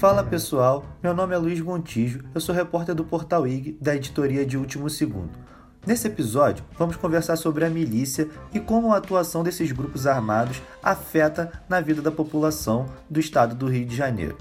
Fala 0.00 0.24
pessoal, 0.24 0.86
meu 1.02 1.12
nome 1.12 1.34
é 1.34 1.36
Luiz 1.36 1.60
Montijo, 1.60 2.24
eu 2.34 2.40
sou 2.40 2.54
repórter 2.54 2.94
do 2.94 3.04
Portal 3.04 3.46
IG 3.46 3.76
da 3.78 3.94
editoria 3.94 4.46
de 4.46 4.56
Último 4.56 4.88
Segundo. 4.88 5.38
Nesse 5.86 6.06
episódio, 6.06 6.64
vamos 6.78 6.96
conversar 6.96 7.36
sobre 7.36 7.66
a 7.66 7.68
milícia 7.68 8.26
e 8.50 8.58
como 8.58 8.94
a 8.94 8.96
atuação 8.96 9.42
desses 9.42 9.70
grupos 9.72 10.06
armados 10.06 10.62
afeta 10.82 11.52
na 11.68 11.82
vida 11.82 12.00
da 12.00 12.10
população 12.10 12.86
do 13.10 13.20
estado 13.20 13.54
do 13.54 13.68
Rio 13.68 13.84
de 13.84 13.94
Janeiro. 13.94 14.38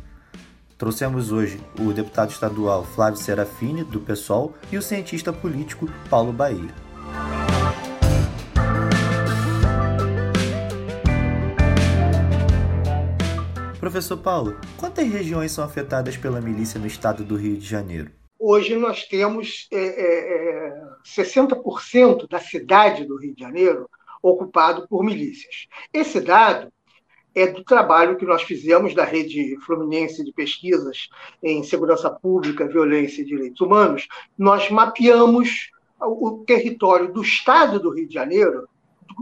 Trouxemos 0.78 1.30
hoje 1.30 1.60
o 1.78 1.92
deputado 1.92 2.32
estadual 2.32 2.86
Flávio 2.86 3.20
Serafini, 3.20 3.84
do 3.84 4.00
PSOL, 4.00 4.54
e 4.72 4.78
o 4.78 4.82
cientista 4.82 5.34
político 5.34 5.90
Paulo 6.10 6.32
Bahia. 6.32 6.74
Professor 13.80 14.18
Paulo, 14.18 14.60
quantas 14.76 15.08
regiões 15.08 15.54
são 15.54 15.64
afetadas 15.64 16.18
pela 16.18 16.42
milícia 16.42 16.78
no 16.78 16.86
estado 16.86 17.24
do 17.24 17.38
Rio 17.38 17.56
de 17.56 17.66
Janeiro? 17.66 18.12
Hoje 18.38 18.76
nós 18.76 19.06
temos 19.06 19.70
é, 19.72 19.78
é, 19.78 20.82
60% 21.06 22.24
é, 22.24 22.28
da 22.28 22.40
cidade 22.40 23.06
do 23.06 23.18
Rio 23.18 23.34
de 23.34 23.42
Janeiro 23.42 23.90
ocupado 24.22 24.86
por 24.86 25.02
milícias. 25.02 25.68
Esse 25.94 26.20
dado 26.20 26.70
é 27.34 27.48
do 27.48 27.64
trabalho 27.64 28.18
que 28.18 28.26
nós 28.26 28.44
fizemos 28.44 28.94
da 28.94 29.06
Rede 29.06 29.58
Fluminense 29.66 30.26
de 30.26 30.34
Pesquisas 30.34 31.08
em 31.42 31.64
Segurança 31.64 32.10
Pública, 32.10 32.68
Violência 32.68 33.22
e 33.22 33.26
Direitos 33.26 33.62
Humanos. 33.62 34.10
Nós 34.38 34.70
mapeamos 34.70 35.72
o 36.02 36.44
território 36.46 37.14
do 37.14 37.22
Estado 37.22 37.80
do 37.80 37.92
Rio 37.92 38.10
de 38.10 38.14
Janeiro 38.14 38.68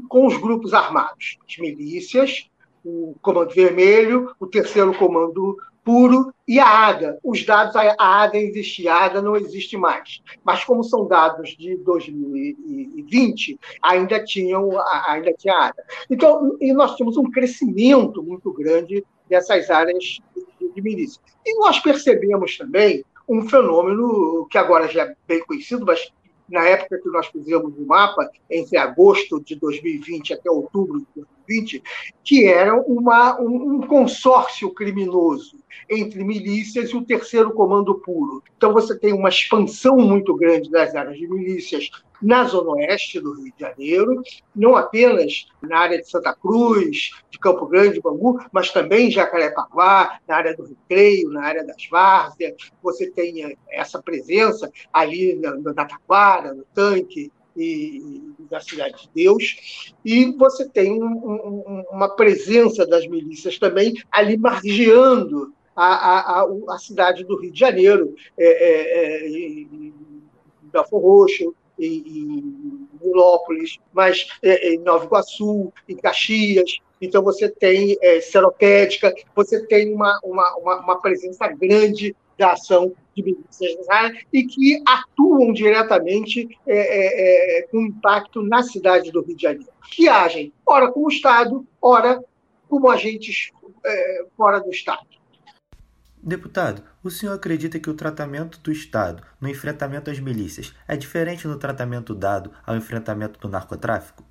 com 0.09 0.25
os 0.25 0.35
grupos 0.35 0.73
armados, 0.73 1.38
as 1.47 1.58
milícias, 1.59 2.49
o 2.88 3.16
Comando 3.22 3.54
Vermelho, 3.54 4.34
o 4.40 4.48
Terceiro 4.48 4.98
Comando 4.98 5.58
Puro 5.84 6.34
e 6.48 6.59
a 6.59 6.88
ADA. 6.88 7.20
Os 7.23 7.45
dados, 7.45 7.75
a 7.75 8.23
ADA 8.23 8.38
existe, 8.38 8.88
a 8.88 9.06
ADA 9.06 9.22
não 9.22 9.36
existe 9.36 9.78
mais. 9.78 10.22
Mas 10.44 10.64
como 10.64 10.84
são 10.84 11.08
dados 11.08 11.56
de 11.58 11.78
2020, 11.78 13.59
ainda 13.81 14.23
tinham 14.23 14.70
ainda 15.08 15.34
tinha 15.34 15.53
a 15.53 15.66
ADA. 15.67 15.84
Então, 16.09 16.58
e 16.59 16.73
nós 16.73 16.95
tínhamos 16.95 17.17
um 17.17 17.30
crescimento 17.30 18.23
muito 18.23 18.52
grande 18.52 19.06
dessas 19.30 19.70
áreas 19.70 20.20
de, 20.59 20.73
de 20.73 20.81
milícia. 20.81 21.22
E 21.45 21.58
nós 21.59 21.80
percebemos 21.80 22.58
também 22.58 23.04
um 23.28 23.48
fenômeno 23.48 24.48
que 24.50 24.58
agora 24.58 24.88
já 24.88 25.04
é 25.04 25.16
bem 25.28 25.45
conhecido, 25.45 25.86
mas 25.86 26.11
na 26.50 26.67
época 26.67 27.00
que 27.02 27.09
nós 27.09 27.28
fizemos 27.28 27.73
o 27.78 27.86
mapa, 27.86 28.30
entre 28.50 28.78
agosto 28.78 29.42
de 29.42 29.56
2020 29.56 30.34
até 30.34 30.50
outubro 30.50 31.00
de 31.00 31.08
2020, 31.48 31.84
que 32.23 32.45
era 32.45 32.76
uma, 32.76 33.39
um, 33.39 33.76
um, 33.76 33.81
consórcio 33.81 34.73
criminoso 34.73 35.58
entre 35.89 36.23
milícias 36.23 36.89
e 36.89 36.95
o 36.95 37.06
terceiro 37.06 37.52
comando 37.52 37.95
puro. 37.95 38.44
Então 38.58 38.73
você 38.73 38.98
tem 38.98 39.14
uma 39.14 39.30
expansão 39.30 39.98
muito 39.98 40.36
grande 40.36 40.70
das 40.70 40.95
áreas 40.95 41.17
de 41.17 41.28
milícias 41.28 41.89
na 42.22 42.44
zona 42.46 42.72
oeste 42.72 43.20
do 43.20 43.34
Rio 43.34 43.54
de 43.56 43.60
Janeiro, 43.60 44.22
não 44.56 44.76
apenas 44.76 45.48
na 45.62 45.80
área 45.80 46.02
de 46.02 46.10
Santa 46.10 46.34
Cruz, 46.34 47.12
de 47.30 47.40
Campo 47.40 47.66
Grande, 47.68 48.02
Bangu, 48.02 48.40
mas 48.52 48.72
também 48.72 49.08
em 49.08 49.12
Jacarepaguá, 49.12 50.20
na 50.28 50.36
área 50.36 50.56
do 50.56 50.64
Recreio, 50.64 51.30
na 51.30 51.44
área 51.44 51.66
das 51.66 51.88
Várzeas. 51.90 52.72
Você 52.82 53.12
tem 53.12 53.44
eh, 53.44 53.56
essa 53.70 54.02
presença 54.02 54.72
ali 54.92 55.36
na, 55.36 55.56
na 55.56 55.86
Taquara, 55.86 56.54
no 56.54 56.66
Tanque, 56.73 57.32
e, 57.56 58.34
da 58.50 58.60
Cidade 58.60 59.02
de 59.02 59.10
Deus, 59.14 59.92
e 60.06 60.32
você 60.34 60.70
tem 60.70 61.02
um, 61.02 61.08
um, 61.08 61.84
uma 61.92 62.10
presença 62.16 62.86
das 62.86 63.08
milícias 63.08 63.58
também 63.58 63.95
ali 64.12 64.38
margeando 64.38 65.52
a, 65.76 66.42
a, 66.42 66.48
a, 66.70 66.78
cidade 66.80 67.23
do 67.23 67.40
Rio 67.40 67.52
de 67.52 67.60
Janeiro, 67.60 68.16
é, 68.38 68.45
é, 68.45 69.26
é, 70.73 70.82
Roxo, 70.92 71.56
em, 71.80 72.88
Milópolis, 73.02 73.77
mas 73.93 74.27
é, 74.42 74.73
em 74.73 74.80
Nova 74.80 75.05
Iguaçu, 75.05 75.71
em 75.88 75.95
Caxias. 75.95 76.80
Então, 77.02 77.23
você 77.23 77.48
tem 77.48 77.95
é, 78.02 78.20
Seropédica, 78.20 79.14
você 79.36 79.65
tem 79.67 79.93
uma, 79.93 80.20
uma, 80.23 80.55
uma, 80.58 80.76
uma 80.82 81.02
presença 81.02 81.48
grande 81.48 82.15
da 82.38 82.54
ação 82.54 82.93
de 83.15 83.23
milícias 83.23 83.76
e 84.32 84.43
que 84.45 84.82
atuam 84.86 85.52
diretamente 85.52 86.48
é, 86.67 86.77
é, 86.77 87.60
é, 87.60 87.61
com 87.64 87.82
impacto 87.82 88.42
na 88.44 88.61
cidade 88.61 89.11
do 89.11 89.21
Rio 89.23 89.36
de 89.36 89.42
Janeiro, 89.42 89.71
que 89.92 90.08
agem 90.08 90.54
ora 90.65 90.92
como 90.92 91.09
Estado, 91.09 91.65
ora 91.82 92.23
como 92.70 92.89
agentes 92.89 93.52
é, 93.83 94.26
fora 94.36 94.59
do 94.59 94.70
Estado. 94.70 95.08
Deputado, 96.21 96.83
o 97.08 97.12
senhor 97.12 97.34
acredita 97.34 97.80
que 97.80 97.90
o 97.90 97.94
tratamento 97.94 98.60
do 98.60 98.72
Estado 98.72 99.23
no 99.40 99.50
enfrentamento 99.50 100.12
às 100.12 100.20
milícias 100.20 100.76
é 100.88 100.95
diferente 100.95 101.48
no 101.48 101.58
tratamento 101.58 102.14
dado 102.14 102.52
ao 102.66 102.76
enfrentamento 102.76 103.40
do 103.40 103.50
narcotráfico? 103.50 104.23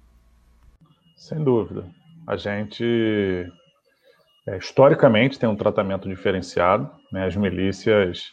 Sem 1.16 1.42
dúvida. 1.42 1.86
A 2.26 2.36
gente, 2.36 3.50
é, 4.46 4.58
historicamente, 4.58 5.38
tem 5.38 5.48
um 5.48 5.56
tratamento 5.56 6.08
diferenciado. 6.08 6.90
Né? 7.10 7.26
As 7.26 7.34
milícias 7.34 8.32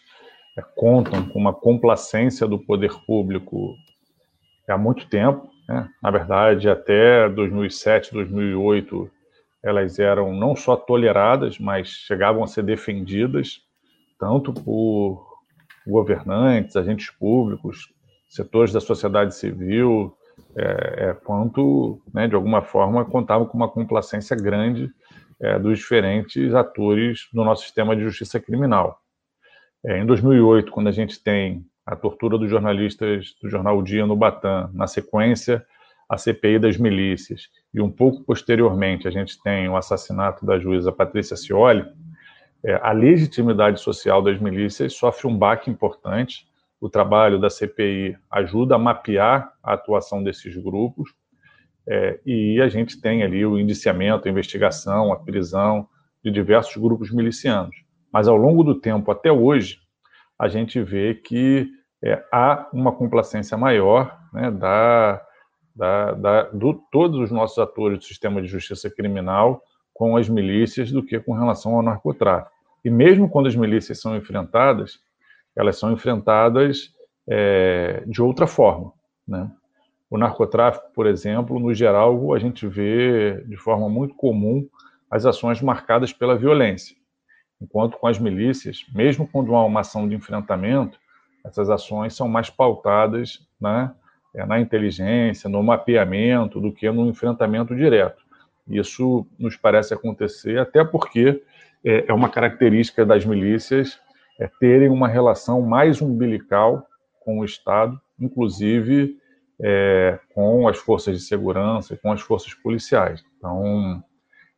é, 0.57 0.61
contam 0.75 1.27
com 1.29 1.39
uma 1.39 1.53
complacência 1.53 2.45
do 2.45 2.59
poder 2.59 2.93
público 3.07 3.75
há 4.67 4.77
muito 4.77 5.07
tempo. 5.07 5.49
Né? 5.67 5.89
Na 6.01 6.11
verdade, 6.11 6.69
até 6.69 7.29
2007, 7.29 8.11
2008, 8.13 9.09
elas 9.63 9.97
eram 9.97 10.33
não 10.33 10.55
só 10.55 10.75
toleradas, 10.75 11.57
mas 11.57 11.87
chegavam 11.87 12.43
a 12.43 12.47
ser 12.47 12.63
defendidas, 12.63 13.61
tanto 14.23 14.53
por 14.53 15.27
governantes, 15.85 16.77
agentes 16.77 17.11
públicos, 17.11 17.93
setores 18.29 18.71
da 18.71 18.79
sociedade 18.79 19.35
civil, 19.35 20.15
é, 20.55 21.09
é, 21.09 21.13
quanto, 21.13 22.01
né, 22.13 22.25
de 22.25 22.33
alguma 22.33 22.61
forma, 22.61 23.03
contavam 23.03 23.45
com 23.45 23.57
uma 23.57 23.67
complacência 23.67 24.33
grande 24.33 24.89
é, 25.41 25.59
dos 25.59 25.77
diferentes 25.77 26.55
atores 26.55 27.27
do 27.33 27.43
nosso 27.43 27.63
sistema 27.63 27.97
de 27.97 28.01
justiça 28.03 28.39
criminal. 28.39 28.97
É, 29.85 29.99
em 29.99 30.05
2008, 30.05 30.71
quando 30.71 30.87
a 30.87 30.93
gente 30.93 31.21
tem 31.21 31.65
a 31.85 31.93
tortura 31.93 32.37
dos 32.37 32.49
jornalistas 32.49 33.35
do 33.41 33.49
jornal 33.49 33.77
o 33.77 33.83
Dia 33.83 34.05
no 34.05 34.15
Batã, 34.15 34.69
na 34.73 34.87
sequência 34.87 35.65
a 36.07 36.17
CPI 36.17 36.59
das 36.59 36.77
milícias, 36.77 37.49
e 37.73 37.81
um 37.81 37.91
pouco 37.91 38.23
posteriormente 38.23 39.05
a 39.05 39.11
gente 39.11 39.41
tem 39.43 39.67
o 39.67 39.75
assassinato 39.75 40.45
da 40.45 40.57
juíza 40.57 40.93
Patrícia 40.93 41.35
Cioli, 41.35 41.85
é, 42.65 42.79
a 42.81 42.91
legitimidade 42.91 43.79
social 43.81 44.21
das 44.21 44.39
milícias 44.39 44.93
sofre 44.93 45.27
um 45.27 45.37
baque 45.37 45.69
importante. 45.69 46.47
O 46.79 46.89
trabalho 46.89 47.39
da 47.39 47.49
CPI 47.49 48.17
ajuda 48.31 48.75
a 48.75 48.79
mapear 48.79 49.53
a 49.61 49.73
atuação 49.73 50.23
desses 50.23 50.55
grupos, 50.55 51.13
é, 51.87 52.19
e 52.25 52.61
a 52.61 52.69
gente 52.69 52.99
tem 53.01 53.23
ali 53.23 53.45
o 53.45 53.59
indiciamento, 53.59 54.27
a 54.27 54.31
investigação, 54.31 55.11
a 55.11 55.17
prisão 55.17 55.87
de 56.23 56.31
diversos 56.31 56.75
grupos 56.77 57.11
milicianos. 57.11 57.75
Mas 58.11 58.27
ao 58.27 58.37
longo 58.37 58.63
do 58.63 58.79
tempo, 58.79 59.11
até 59.11 59.31
hoje, 59.31 59.79
a 60.39 60.47
gente 60.47 60.81
vê 60.81 61.13
que 61.13 61.69
é, 62.01 62.23
há 62.31 62.69
uma 62.71 62.91
complacência 62.91 63.57
maior 63.57 64.17
né, 64.31 64.49
da, 64.51 65.21
da, 65.75 66.11
da, 66.13 66.43
do 66.43 66.73
todos 66.91 67.19
os 67.19 67.31
nossos 67.31 67.57
atores 67.57 67.97
do 67.97 68.03
sistema 68.03 68.41
de 68.41 68.47
justiça 68.47 68.89
criminal 68.89 69.61
com 69.93 70.17
as 70.17 70.27
milícias 70.27 70.91
do 70.91 71.03
que 71.03 71.19
com 71.19 71.33
relação 71.33 71.75
ao 71.75 71.81
narcotráfico. 71.81 72.51
E 72.83 72.89
mesmo 72.89 73.29
quando 73.29 73.47
as 73.47 73.55
milícias 73.55 74.01
são 74.01 74.15
enfrentadas, 74.15 74.99
elas 75.55 75.77
são 75.77 75.91
enfrentadas 75.91 76.93
é, 77.27 78.03
de 78.07 78.21
outra 78.21 78.47
forma. 78.47 78.91
Né? 79.27 79.49
O 80.09 80.17
narcotráfico, 80.17 80.91
por 80.93 81.07
exemplo, 81.07 81.59
no 81.59 81.73
geral, 81.73 82.33
a 82.33 82.39
gente 82.39 82.67
vê 82.67 83.43
de 83.47 83.57
forma 83.57 83.87
muito 83.89 84.15
comum 84.15 84.67
as 85.09 85.25
ações 85.25 85.61
marcadas 85.61 86.11
pela 86.11 86.35
violência. 86.35 86.95
Enquanto 87.61 87.97
com 87.97 88.07
as 88.07 88.19
milícias, 88.19 88.85
mesmo 88.93 89.27
quando 89.27 89.55
há 89.55 89.65
uma 89.65 89.81
ação 89.81 90.07
de 90.09 90.15
enfrentamento, 90.15 90.99
essas 91.45 91.69
ações 91.69 92.15
são 92.15 92.27
mais 92.27 92.49
pautadas 92.49 93.47
né, 93.59 93.93
é, 94.35 94.45
na 94.45 94.59
inteligência, 94.59 95.49
no 95.49 95.61
mapeamento, 95.61 96.59
do 96.59 96.71
que 96.71 96.89
no 96.89 97.07
enfrentamento 97.07 97.75
direto. 97.75 98.22
Isso 98.67 99.27
nos 99.37 99.57
parece 99.57 99.93
acontecer 99.93 100.59
até 100.59 100.83
porque 100.83 101.41
é, 101.83 102.05
é 102.07 102.13
uma 102.13 102.29
característica 102.29 103.05
das 103.05 103.25
milícias 103.25 103.99
é, 104.39 104.49
terem 104.59 104.89
uma 104.89 105.07
relação 105.07 105.61
mais 105.61 106.01
umbilical 106.01 106.87
com 107.19 107.39
o 107.39 107.45
Estado, 107.45 107.99
inclusive 108.19 109.17
é, 109.61 110.19
com 110.33 110.67
as 110.67 110.77
forças 110.77 111.17
de 111.17 111.23
segurança, 111.23 111.97
com 111.97 112.11
as 112.11 112.21
forças 112.21 112.53
policiais. 112.53 113.23
Então, 113.37 114.03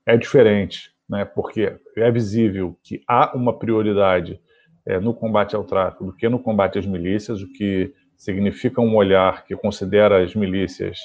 é 0.06 0.16
diferente 0.18 0.96
né, 1.10 1.26
porque 1.26 1.78
é 1.96 2.12
visível 2.12 2.78
que 2.84 3.02
há 3.08 3.36
uma 3.36 3.58
prioridade 3.58 4.40
é, 4.86 5.00
no 5.00 5.14
combate 5.14 5.56
ao 5.56 5.64
tráfico 5.64 6.06
do 6.06 6.14
que 6.14 6.28
no 6.30 6.40
combate 6.40 6.78
às 6.78 6.86
milícias, 6.86 7.42
o 7.42 7.52
que 7.52 7.94
significa 8.16 8.82
um 8.82 8.96
olhar 8.96 9.46
que 9.46 9.56
considera 9.56 10.24
as 10.24 10.36
milícias 10.36 11.00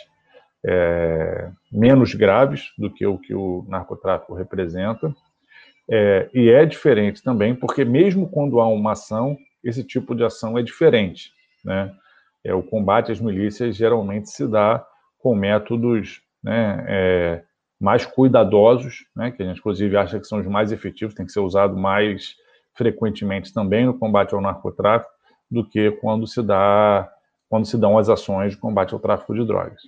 é, 0.65 1.51
menos 1.73 2.15
graves 2.15 2.73
do 2.77 2.91
que 2.91 3.07
o 3.07 3.19
que 3.19 3.35
o 3.35 3.65
narcotráfico 3.69 4.35
representa. 4.35 5.15
É, 5.91 6.29
e 6.33 6.51
é 6.51 6.65
diferente 6.65 7.23
também, 7.23 7.55
porque 7.55 7.85
mesmo 7.85 8.29
quando 8.29 8.61
há 8.61 8.69
uma 8.69 8.93
ação, 8.93 9.37
esse 9.65 9.83
tipo 9.83 10.15
de 10.15 10.25
ação 10.25 10.59
é 10.59 10.63
diferente. 10.63 11.33
Né? 11.65 11.93
É, 12.45 12.55
o 12.55 12.63
combate 12.63 13.11
às 13.11 13.21
milícias 13.21 13.77
geralmente 13.77 14.31
se 14.31 14.47
dá 14.47 14.85
com 15.19 15.35
métodos 15.35 16.23
né, 16.43 16.85
é, 16.89 17.43
mais 17.79 18.07
cuidadosos, 18.07 19.05
né, 19.15 19.31
que 19.31 19.43
a 19.43 19.47
gente 19.47 19.59
inclusive 19.59 19.97
acha 19.97 20.19
que 20.19 20.27
são 20.27 20.39
os 20.39 20.47
mais 20.47 20.73
efetivos, 20.73 21.15
tem 21.15 21.27
que 21.27 21.33
ser 21.33 21.41
usado 21.41 21.77
mais 21.77 22.37
frequentemente 22.75 23.53
também 23.53 23.85
no 23.85 23.99
combate 23.99 24.35
ao 24.35 24.41
narcotráfico 24.41 25.11
do 25.51 25.69
que 25.69 25.91
quando 25.93 26.27
se 26.27 26.43
dá 26.43 27.11
quando 27.49 27.67
se 27.67 27.77
dão 27.77 27.99
as 27.99 28.09
ações 28.09 28.53
de 28.53 28.59
combate 28.59 28.95
ao 28.95 29.01
tráfico 29.01 29.35
de 29.35 29.45
drogas. 29.45 29.83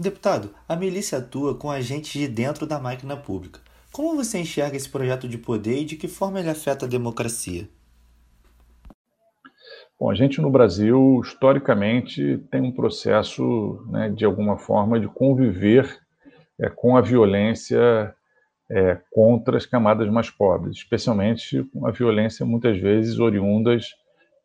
Deputado, 0.00 0.54
a 0.68 0.76
milícia 0.76 1.18
atua 1.18 1.56
com 1.56 1.68
agentes 1.68 2.12
de 2.12 2.28
dentro 2.28 2.64
da 2.68 2.78
máquina 2.78 3.16
pública. 3.16 3.58
Como 3.90 4.14
você 4.14 4.38
enxerga 4.38 4.76
esse 4.76 4.88
projeto 4.88 5.26
de 5.26 5.36
poder 5.36 5.80
e 5.80 5.84
de 5.84 5.96
que 5.96 6.06
forma 6.06 6.38
ele 6.38 6.48
afeta 6.48 6.86
a 6.86 6.88
democracia? 6.88 7.68
Bom, 9.98 10.08
a 10.08 10.14
gente 10.14 10.40
no 10.40 10.52
Brasil, 10.52 11.20
historicamente, 11.20 12.38
tem 12.48 12.60
um 12.60 12.70
processo, 12.70 13.84
né, 13.90 14.08
de 14.08 14.24
alguma 14.24 14.56
forma, 14.56 15.00
de 15.00 15.08
conviver 15.08 15.98
é, 16.60 16.68
com 16.68 16.96
a 16.96 17.00
violência 17.00 18.14
é, 18.70 19.00
contra 19.10 19.56
as 19.56 19.66
camadas 19.66 20.08
mais 20.08 20.30
pobres, 20.30 20.76
especialmente 20.76 21.64
com 21.72 21.88
a 21.88 21.90
violência, 21.90 22.46
muitas 22.46 22.78
vezes, 22.78 23.18
oriundas 23.18 23.96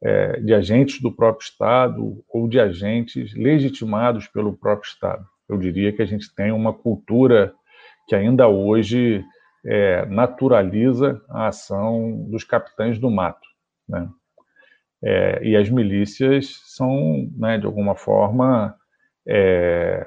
é, 0.02 0.40
de 0.40 0.52
agentes 0.52 1.00
do 1.00 1.12
próprio 1.16 1.46
Estado 1.46 2.26
ou 2.28 2.48
de 2.48 2.60
agentes 2.60 3.36
legitimados 3.36 4.26
pelo 4.28 4.58
próprio 4.58 4.90
Estado. 4.90 5.32
Eu 5.48 5.58
diria 5.58 5.92
que 5.92 6.02
a 6.02 6.06
gente 6.06 6.34
tem 6.34 6.52
uma 6.52 6.74
cultura 6.74 7.54
que 8.08 8.16
ainda 8.16 8.48
hoje 8.48 9.24
é, 9.66 10.06
naturaliza 10.06 11.22
a 11.30 11.48
ação 11.48 12.26
dos 12.30 12.44
capitães 12.44 13.00
do 13.00 13.10
mato. 13.10 13.48
Né? 13.88 14.10
É, 15.04 15.46
e 15.46 15.56
as 15.56 15.70
milícias 15.70 16.62
são, 16.66 17.30
né, 17.36 17.58
de 17.58 17.66
alguma 17.66 17.96
forma, 17.96 18.76
é, 19.28 20.06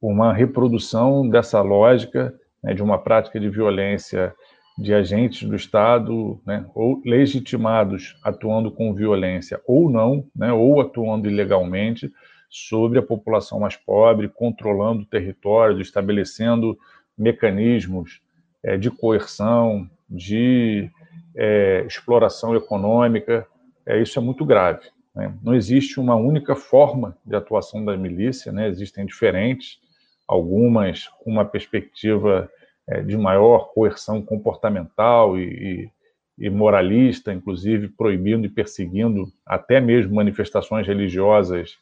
uma 0.00 0.32
reprodução 0.32 1.28
dessa 1.28 1.60
lógica 1.62 2.34
né, 2.62 2.74
de 2.74 2.82
uma 2.82 2.98
prática 2.98 3.40
de 3.40 3.48
violência 3.48 4.34
de 4.78 4.92
agentes 4.92 5.48
do 5.48 5.56
Estado, 5.56 6.40
né, 6.46 6.66
ou 6.74 7.00
legitimados 7.04 8.18
atuando 8.22 8.70
com 8.70 8.92
violência 8.92 9.60
ou 9.66 9.90
não, 9.90 10.26
né, 10.34 10.52
ou 10.52 10.80
atuando 10.80 11.28
ilegalmente 11.28 12.12
sobre 12.48 12.98
a 12.98 13.02
população 13.02 13.60
mais 13.60 13.76
pobre, 13.76 14.28
controlando 14.28 15.02
o 15.02 15.06
território, 15.06 15.80
estabelecendo 15.80 16.78
mecanismos 17.16 18.20
é, 18.62 18.76
de 18.76 18.90
coerção, 18.90 19.88
de 20.08 20.90
é, 21.34 21.84
exploração 21.86 22.54
econômica, 22.54 23.46
é, 23.84 24.00
isso 24.00 24.18
é 24.18 24.22
muito 24.22 24.44
grave. 24.44 24.88
Né? 25.14 25.34
Não 25.42 25.54
existe 25.54 25.98
uma 25.98 26.14
única 26.14 26.54
forma 26.54 27.16
de 27.24 27.34
atuação 27.34 27.84
da 27.84 27.96
milícia, 27.96 28.52
né? 28.52 28.68
existem 28.68 29.06
diferentes, 29.06 29.78
algumas 30.26 31.08
com 31.08 31.30
uma 31.30 31.44
perspectiva 31.44 32.50
é, 32.88 33.00
de 33.02 33.16
maior 33.16 33.72
coerção 33.72 34.22
comportamental 34.22 35.38
e, 35.38 35.90
e, 36.38 36.46
e, 36.46 36.50
moralista, 36.50 37.32
inclusive 37.32 37.88
proibindo 37.88 38.46
e 38.46 38.50
perseguindo 38.50 39.32
até 39.44 39.80
mesmo 39.80 40.14
manifestações 40.14 40.86
religiosas, 40.86 41.78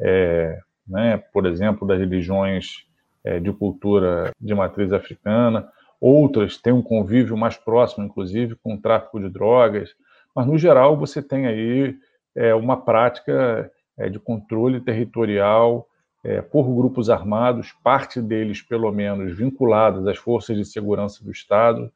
é, 0.00 0.58
né? 0.86 1.22
por 1.32 1.46
exemplo, 1.46 1.86
das 1.86 1.98
religiões 1.98 2.86
é, 3.22 3.38
de 3.38 3.52
cultura 3.52 4.32
de 4.40 4.54
matriz 4.54 4.92
africana. 4.92 5.68
Outras 6.00 6.56
têm 6.56 6.72
um 6.72 6.82
convívio 6.82 7.36
mais 7.36 7.56
próximo, 7.56 8.04
inclusive, 8.04 8.56
com 8.56 8.74
o 8.74 8.80
tráfico 8.80 9.20
de 9.20 9.28
drogas 9.28 9.94
mas, 10.34 10.46
no 10.46 10.56
geral, 10.56 10.96
você 10.96 11.22
tem 11.22 11.46
aí 11.46 11.96
é, 12.34 12.54
uma 12.54 12.80
prática 12.80 13.70
é, 13.98 14.08
de 14.08 14.18
controle 14.18 14.80
territorial 14.80 15.86
é, 16.22 16.40
por 16.40 16.64
grupos 16.64 17.10
armados, 17.10 17.72
parte 17.82 18.20
deles, 18.20 18.62
pelo 18.62 18.90
menos, 18.92 19.36
vinculados 19.36 20.06
às 20.06 20.18
forças 20.18 20.56
de 20.56 20.64
segurança 20.64 21.24
do 21.24 21.30
Estado, 21.30 21.90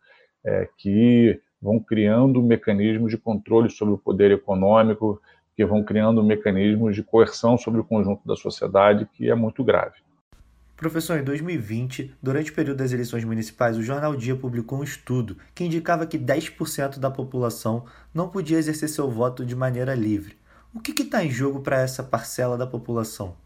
é, 0.45 0.69
que 0.77 1.41
vão 1.61 1.79
criando 1.79 2.43
mecanismos 2.43 3.11
de 3.11 3.19
controle 3.19 3.71
sobre 3.71 3.95
o 3.95 3.99
poder 3.99 4.31
econômico, 4.31 5.21
que 5.57 5.65
vão 5.65 5.83
criando 5.83 6.23
mecanismos 6.23 6.95
de 6.95 7.03
coerção 7.03 7.57
sobre 7.57 7.81
o 7.81 7.85
conjunto 7.85 8.27
da 8.27 8.37
sociedade, 8.37 9.09
que 9.13 9.31
é 9.31 9.35
muito 9.35 9.63
grave. 9.63 9.97
Professor, 10.77 11.19
em 11.19 11.25
2020, 11.25 12.15
durante 12.21 12.51
o 12.51 12.55
período 12.55 12.79
das 12.79 12.93
eleições 12.93 13.25
municipais, 13.25 13.77
o 13.77 13.83
Jornal 13.83 14.17
Dia 14.17 14.35
publicou 14.35 14.81
um 14.81 14.85
estudo 14.85 15.37
que 15.55 15.65
indicava 15.65 16.07
que 16.07 16.19
10% 16.19 16.99
da 16.99 17.11
população 17.11 17.85
não 18.13 18.29
podia 18.29 18.59
exercer 18.59 18.89
seu 18.89 19.09
voto 19.09 19.47
de 19.47 19.55
maneira 19.55 19.95
livre. 19.95 20.37
O 20.75 20.81
que 20.81 21.01
está 21.01 21.25
em 21.25 21.31
jogo 21.31 21.61
para 21.61 21.81
essa 21.81 22.03
parcela 22.03 22.59
da 22.59 22.67
população? 22.67 23.37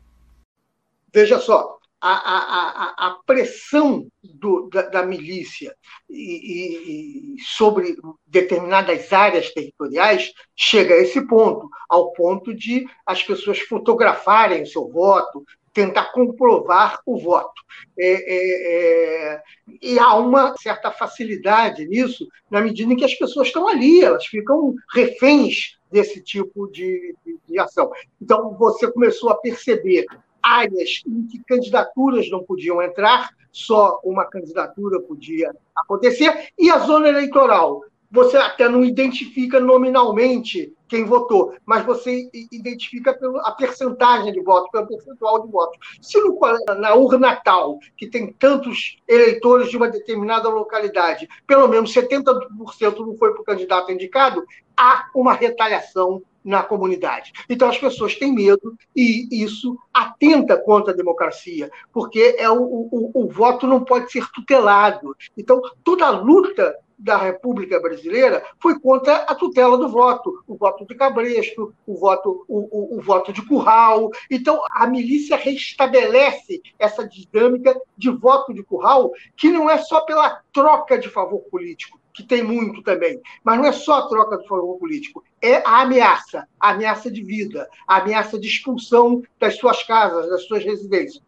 Veja 1.13 1.39
só, 1.39 1.78
a, 2.01 2.11
a, 2.11 3.07
a, 3.09 3.19
pressão 3.27 4.07
do, 4.23 4.69
da, 4.69 4.83
da, 4.83 5.03
milícia 5.03 5.75
e, 6.09 7.35
e, 7.37 7.43
sobre 7.43 7.97
determinadas 8.27 9.13
áreas 9.13 9.53
territoriais 9.53 10.33
chega 10.55 10.95
a 10.95 10.99
esse 10.99 11.27
ponto, 11.27 11.69
ao 11.89 12.13
ponto 12.13 12.55
de 12.55 12.87
as 13.05 13.23
pessoas 13.23 13.59
fotografarem 13.61 14.63
o 14.63 14.67
seu 14.67 14.89
voto, 14.89 15.45
tentar 15.73 16.13
comprovar 16.13 17.01
o 17.05 17.19
voto. 17.19 17.63
É, 17.99 18.13
é, 18.13 19.33
é, 19.35 19.43
e 19.83 19.99
há 19.99 20.15
uma 20.15 20.57
certa 20.57 20.91
facilidade 20.91 21.87
nisso, 21.87 22.27
na 22.51 22.61
medida 22.61 22.93
em 22.93 22.97
que 22.97 23.05
as 23.05 23.15
pessoas 23.15 23.49
estão 23.49 23.69
ali, 23.69 24.03
elas 24.03 24.27
ficam 24.27 24.75
reféns 24.93 25.79
desse 25.91 26.23
tipo 26.23 26.69
de, 26.69 27.15
de, 27.25 27.39
de 27.47 27.59
ação. 27.59 27.91
Então, 28.21 28.57
você 28.57 28.91
começou 28.91 29.31
a 29.31 29.37
perceber 29.37 30.07
áreas 30.49 31.03
em 31.07 31.27
que 31.27 31.43
candidaturas 31.45 32.31
não 32.31 32.43
podiam 32.43 32.81
entrar, 32.83 33.31
só 33.53 34.01
uma 34.05 34.25
candidatura 34.25 35.01
podia 35.01 35.55
acontecer, 35.77 36.49
e 36.59 36.71
a 36.71 36.79
zona 36.79 37.09
eleitoral. 37.09 37.83
Você 38.11 38.37
até 38.37 38.69
não 38.69 38.85
identifica 38.85 39.61
nominalmente 39.61 40.73
quem 40.89 41.05
votou, 41.05 41.55
mas 41.67 41.85
você 41.85 42.31
identifica 42.51 43.13
pela 43.13 43.53
percentagem 43.53 44.33
de 44.33 44.41
votos, 44.41 44.71
pelo 44.71 44.87
percentual 44.87 45.45
de 45.45 45.53
votos. 45.53 45.79
Se 46.01 46.19
no, 46.19 46.39
na 46.79 46.95
urna 46.95 47.37
tal, 47.37 47.79
que 47.97 48.07
tem 48.09 48.33
tantos 48.33 48.97
eleitores 49.07 49.69
de 49.69 49.77
uma 49.77 49.89
determinada 49.89 50.49
localidade, 50.49 51.29
pelo 51.47 51.69
menos 51.69 51.93
70% 51.93 52.47
não 52.99 53.17
foi 53.17 53.33
para 53.33 53.43
o 53.43 53.45
candidato 53.45 53.93
indicado, 53.93 54.43
há 54.75 55.11
uma 55.15 55.35
retaliação 55.35 56.23
na 56.43 56.63
comunidade. 56.63 57.33
Então 57.47 57.69
as 57.69 57.77
pessoas 57.77 58.15
têm 58.15 58.33
medo 58.33 58.75
e 58.97 59.29
isso 59.45 59.77
atenta 59.93 60.57
contra 60.57 60.95
a 60.95 60.97
democracia, 60.97 61.71
porque 61.93 62.37
é 62.39 62.49
o, 62.49 62.63
o, 62.63 63.11
o 63.15 63.29
voto 63.29 63.67
não 63.67 63.85
pode 63.85 64.11
ser 64.11 64.27
tutelado. 64.33 65.15
Então 65.37 65.61
toda 65.85 66.07
a 66.07 66.11
luta 66.11 66.75
da 66.99 67.17
República 67.17 67.81
Brasileira 67.81 68.45
foi 68.61 68.79
contra 68.81 69.17
a 69.17 69.35
tutela 69.35 69.79
do 69.79 69.89
voto, 69.89 70.43
o 70.47 70.57
voto 70.57 70.85
de 70.87 70.95
cabresto, 70.95 71.73
o 71.87 71.97
voto, 71.97 72.45
o, 72.49 72.59
o, 72.59 72.99
o, 72.99 73.01
voto 73.01 73.33
de 73.33 73.47
curral. 73.47 74.11
Então, 74.31 74.61
a 74.71 74.87
milícia 74.87 75.37
restabelece 75.37 76.61
essa 76.79 77.07
dinâmica 77.07 77.81
de 77.97 78.11
voto 78.11 78.53
de 78.53 78.63
curral, 78.63 79.13
que 79.37 79.51
não 79.51 79.71
é 79.71 79.79
só 79.79 80.01
pela 80.01 80.41
troca 80.53 80.99
de 80.99 81.09
favor 81.09 81.41
político, 81.51 82.01
que 82.13 82.25
tem 82.25 82.43
muito 82.43 82.83
também, 82.83 83.21
mas 83.45 83.59
não 83.59 83.65
é 83.65 83.73
só 83.73 84.01
a 84.01 84.09
troca 84.09 84.39
de 84.39 84.49
favor 84.49 84.77
político, 84.79 85.23
é 85.41 85.57
a 85.65 85.83
ameaça, 85.83 86.49
a 86.59 86.71
ameaça 86.71 87.11
de 87.11 87.23
vida, 87.23 87.69
a 87.87 87.99
ameaça 87.99 88.39
de 88.39 88.49
expulsão 88.49 89.23
das 89.39 89.57
suas 89.57 89.85
casas, 89.85 90.29
das 90.29 90.45
suas 90.45 90.65
residências. 90.65 91.23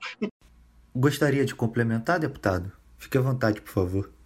Gostaria 0.94 1.44
de 1.44 1.54
complementar, 1.54 2.18
deputado? 2.18 2.72
Fique 2.98 3.16
à 3.16 3.20
vontade, 3.20 3.60
por 3.60 3.70
favor. 3.70 4.19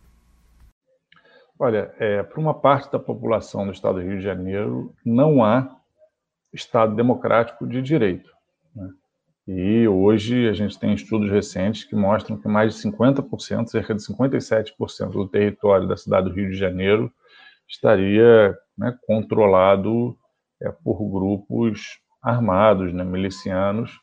Olha, 1.59 1.95
é, 1.99 2.23
para 2.23 2.41
uma 2.41 2.55
parte 2.55 2.91
da 2.91 2.99
população 2.99 3.65
do 3.65 3.73
Estado 3.73 4.01
do 4.01 4.01
Rio 4.01 4.19
de 4.19 4.25
Janeiro, 4.25 4.93
não 5.05 5.45
há 5.45 5.77
Estado 6.53 6.95
democrático 6.97 7.67
de 7.67 7.81
direito. 7.81 8.31
Né? 8.75 8.89
E 9.47 9.89
hoje 9.89 10.49
a 10.49 10.53
gente 10.53 10.79
tem 10.79 10.95
estudos 10.95 11.31
recentes 11.31 11.85
que 11.85 11.95
mostram 11.95 12.37
que 12.37 12.49
mais 12.49 12.75
de 12.75 12.83
50%, 12.89 13.69
cerca 13.69 13.95
de 13.95 14.03
57% 14.03 15.11
do 15.11 15.29
território 15.29 15.87
da 15.87 15.97
cidade 15.97 16.29
do 16.29 16.35
Rio 16.35 16.51
de 16.51 16.57
Janeiro 16.57 17.13
estaria 17.69 18.57
né, 18.77 18.97
controlado 19.07 20.17
é, 20.61 20.71
por 20.71 20.99
grupos 21.09 22.01
armados, 22.23 22.93
né, 22.93 23.05
milicianos. 23.05 24.01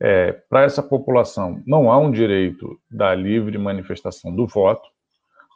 É, 0.00 0.32
para 0.32 0.62
essa 0.62 0.82
população, 0.82 1.62
não 1.66 1.90
há 1.90 1.98
um 1.98 2.10
direito 2.10 2.78
da 2.90 3.14
livre 3.14 3.58
manifestação 3.58 4.34
do 4.34 4.46
voto, 4.46 4.88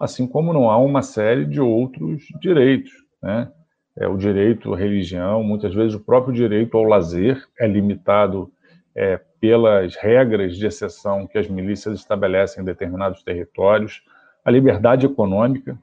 assim 0.00 0.26
como 0.26 0.52
não 0.54 0.70
há 0.70 0.78
uma 0.78 1.02
série 1.02 1.44
de 1.44 1.60
outros 1.60 2.24
direitos, 2.40 2.92
né? 3.22 3.52
É, 3.98 4.08
o 4.08 4.16
direito 4.16 4.72
à 4.72 4.76
religião, 4.78 5.42
muitas 5.42 5.74
vezes 5.74 5.94
o 5.94 6.00
próprio 6.00 6.32
direito 6.32 6.78
ao 6.78 6.84
lazer 6.84 7.44
é 7.58 7.66
limitado 7.66 8.50
é, 8.94 9.20
pelas 9.38 9.94
regras 9.96 10.56
de 10.56 10.64
exceção 10.66 11.26
que 11.26 11.36
as 11.36 11.48
milícias 11.48 11.98
estabelecem 11.98 12.62
em 12.62 12.64
determinados 12.64 13.22
territórios. 13.22 14.02
A 14.44 14.50
liberdade 14.50 15.04
econômica. 15.04 15.78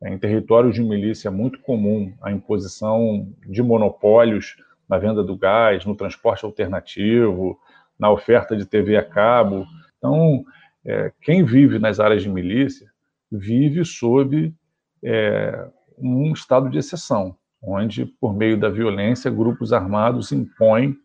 É, 0.00 0.12
em 0.12 0.18
territórios 0.18 0.74
de 0.74 0.82
milícia 0.82 1.28
é 1.28 1.30
muito 1.30 1.58
comum 1.60 2.12
a 2.22 2.30
imposição 2.30 3.26
de 3.46 3.62
monopólios 3.62 4.56
na 4.88 4.98
venda 4.98 5.24
do 5.24 5.36
gás, 5.36 5.84
no 5.84 5.96
transporte 5.96 6.44
alternativo, 6.44 7.58
na 7.98 8.10
oferta 8.10 8.54
de 8.54 8.64
TV 8.64 8.96
a 8.96 9.02
cabo. 9.02 9.66
Então, 9.98 10.44
é, 10.84 11.10
quem 11.22 11.42
vive 11.42 11.78
nas 11.78 11.98
áreas 11.98 12.22
de 12.22 12.28
milícia 12.28 12.86
vive 13.36 13.84
sob 13.84 14.54
é, 15.02 15.68
um 15.98 16.32
estado 16.32 16.68
de 16.68 16.78
exceção, 16.78 17.36
onde, 17.62 18.06
por 18.06 18.34
meio 18.34 18.58
da 18.58 18.68
violência, 18.68 19.30
grupos 19.30 19.72
armados 19.72 20.32
impõem 20.32 20.96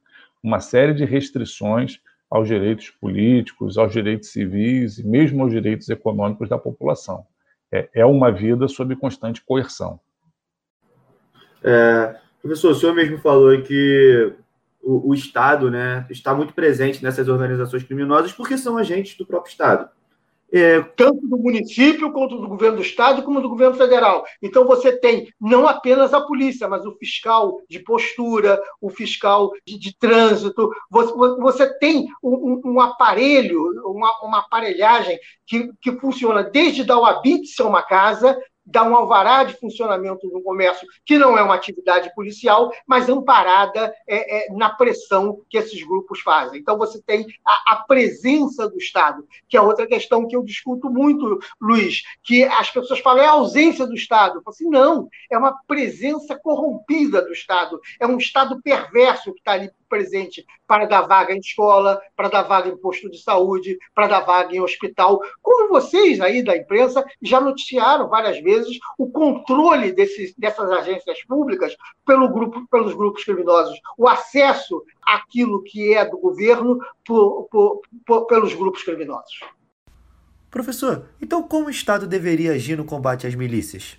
uma 0.44 0.60
série 0.60 0.94
de 0.94 1.06
restrições 1.06 2.00
aos 2.30 2.48
direitos 2.48 2.90
políticos, 2.90 3.78
aos 3.78 3.92
direitos 3.92 4.30
civis 4.30 4.98
e 4.98 5.06
mesmo 5.06 5.44
aos 5.44 5.52
direitos 5.52 5.90
econômicos 5.90 6.50
da 6.50 6.58
população. 6.58 7.26
É, 7.72 7.90
é 7.94 8.06
uma 8.06 8.32
vida 8.32 8.68
sob 8.68 8.96
constante 8.96 9.44
coerção. 9.44 10.00
É, 11.64 12.16
professor, 12.42 12.72
o 12.72 12.76
senhor 12.76 12.96
mesmo 12.96 13.18
falou 13.20 13.62
que 13.62 14.34
o, 14.82 15.10
o 15.10 15.14
Estado 15.14 15.70
né, 15.70 16.06
está 16.10 16.34
muito 16.34 16.54
presente 16.54 17.04
nessas 17.04 17.28
organizações 17.28 17.84
criminosas 17.84 18.34
porque 18.34 18.58
são 18.58 18.78
agentes 18.78 19.16
do 19.18 19.26
próprio 19.26 19.52
Estado 19.52 19.90
é, 20.52 20.82
tanto 20.82 21.28
do 21.28 21.38
município, 21.38 22.12
quanto 22.12 22.38
do 22.38 22.48
governo 22.48 22.78
do 22.78 22.84
estado, 22.84 23.24
como 23.24 23.42
do 23.42 23.50
governo 23.50 23.76
federal. 23.76 24.26
Então 24.42 24.66
você 24.66 24.98
tem 24.98 25.32
não 25.40 25.68
apenas 25.68 26.14
a 26.14 26.22
polícia, 26.22 26.68
mas 26.68 26.86
o 26.86 26.96
fiscal 26.98 27.62
de 27.70 27.80
postura, 27.80 28.62
o 28.82 28.90
fiscal 28.90 29.52
de, 29.66 29.80
de 29.80 29.98
trânsito. 29.98 30.70
Você, 30.90 31.14
você 31.14 31.80
tem 31.80 32.08
um, 32.22 32.62
um 32.66 32.82
aparelho, 32.82 33.62
uma, 33.86 34.12
uma, 34.24 34.40
aparelhagem 34.40 35.18
que, 35.48 35.72
que 35.82 35.92
funciona 35.94 36.44
desde 36.44 36.84
dar 36.84 37.00
o 37.00 37.06
habite 37.06 37.62
a 37.62 37.66
uma 37.66 37.82
casa 37.82 38.38
dá 38.72 38.84
um 38.84 38.96
alvará 38.96 39.44
de 39.44 39.54
funcionamento 39.54 40.28
no 40.28 40.42
comércio, 40.42 40.88
que 41.06 41.18
não 41.18 41.38
é 41.38 41.44
uma 41.44 41.56
atividade 41.56 42.14
policial, 42.16 42.72
mas 42.88 43.10
amparada 43.10 43.94
é, 44.08 44.48
é, 44.48 44.54
na 44.54 44.70
pressão 44.70 45.42
que 45.50 45.58
esses 45.58 45.84
grupos 45.84 46.22
fazem. 46.22 46.60
Então, 46.60 46.78
você 46.78 47.02
tem 47.02 47.28
a, 47.46 47.74
a, 47.74 47.76
presença 47.84 48.70
do 48.70 48.78
Estado, 48.78 49.28
que 49.48 49.58
é 49.58 49.62
outra 49.62 49.86
questão 49.86 50.28
que 50.28 50.36
eu 50.36 50.44
discuto 50.44 50.90
muito, 50.90 51.40
Luiz, 51.60 52.04
que 52.24 52.44
as 52.44 52.70
pessoas 52.70 53.00
falam, 53.00 53.24
é 53.24 53.28
a 53.28 53.32
ausência 53.32 53.86
do 53.86 53.94
Estado. 53.94 54.38
Eu 54.38 54.42
falo 54.42 54.56
assim, 54.56 54.70
não, 54.70 55.10
é 55.30 55.38
uma 55.38 55.58
presença 55.68 56.38
corrompida 56.38 57.22
do 57.22 57.32
Estado, 57.32 57.80
é 58.00 58.08
um 58.08 58.18
Estado 58.18 58.62
perverso 58.62 59.34
que 59.34 59.40
está 59.40 59.54
ali 59.54 59.70
presente 59.92 60.46
para 60.66 60.86
dar 60.86 61.02
vaga 61.02 61.34
em 61.34 61.40
escola, 61.40 62.02
para 62.16 62.30
dar 62.30 62.44
vaga 62.44 62.70
em 62.70 62.78
posto 62.78 63.12
de 63.12 63.22
saúde, 63.22 63.78
para 63.94 64.08
dar 64.08 64.22
vaga 64.22 64.56
em 64.56 64.62
hospital. 64.62 65.20
Como 65.42 65.68
vocês 65.68 66.22
aí 66.22 66.42
da 66.42 66.56
imprensa 66.56 67.06
já 67.22 67.42
noticiaram 67.42 68.08
várias 68.08 68.40
vezes 68.42 68.80
o 68.98 69.12
controle 69.12 69.92
desses, 69.92 70.34
dessas 70.38 70.72
agências 70.72 71.22
públicas 71.26 71.76
pelo 72.06 72.30
grupo, 72.30 72.66
pelos 72.72 72.94
grupos 72.94 73.26
criminosos, 73.26 73.78
o 73.98 74.08
acesso 74.08 74.82
àquilo 75.06 75.62
que 75.62 75.94
é 75.94 76.06
do 76.06 76.18
governo 76.18 76.80
por, 77.06 77.50
por, 77.52 77.82
por, 78.06 78.26
pelos 78.28 78.54
grupos 78.54 78.84
criminosos. 78.84 79.42
Professor, 80.50 81.06
então 81.22 81.44
como 81.44 81.68
o 81.68 81.72
Estado 81.72 82.08
deveria 82.08 82.54
agir 82.54 82.78
no 82.78 82.86
combate 82.86 83.28
às 83.28 83.36
milícias? 83.36 83.98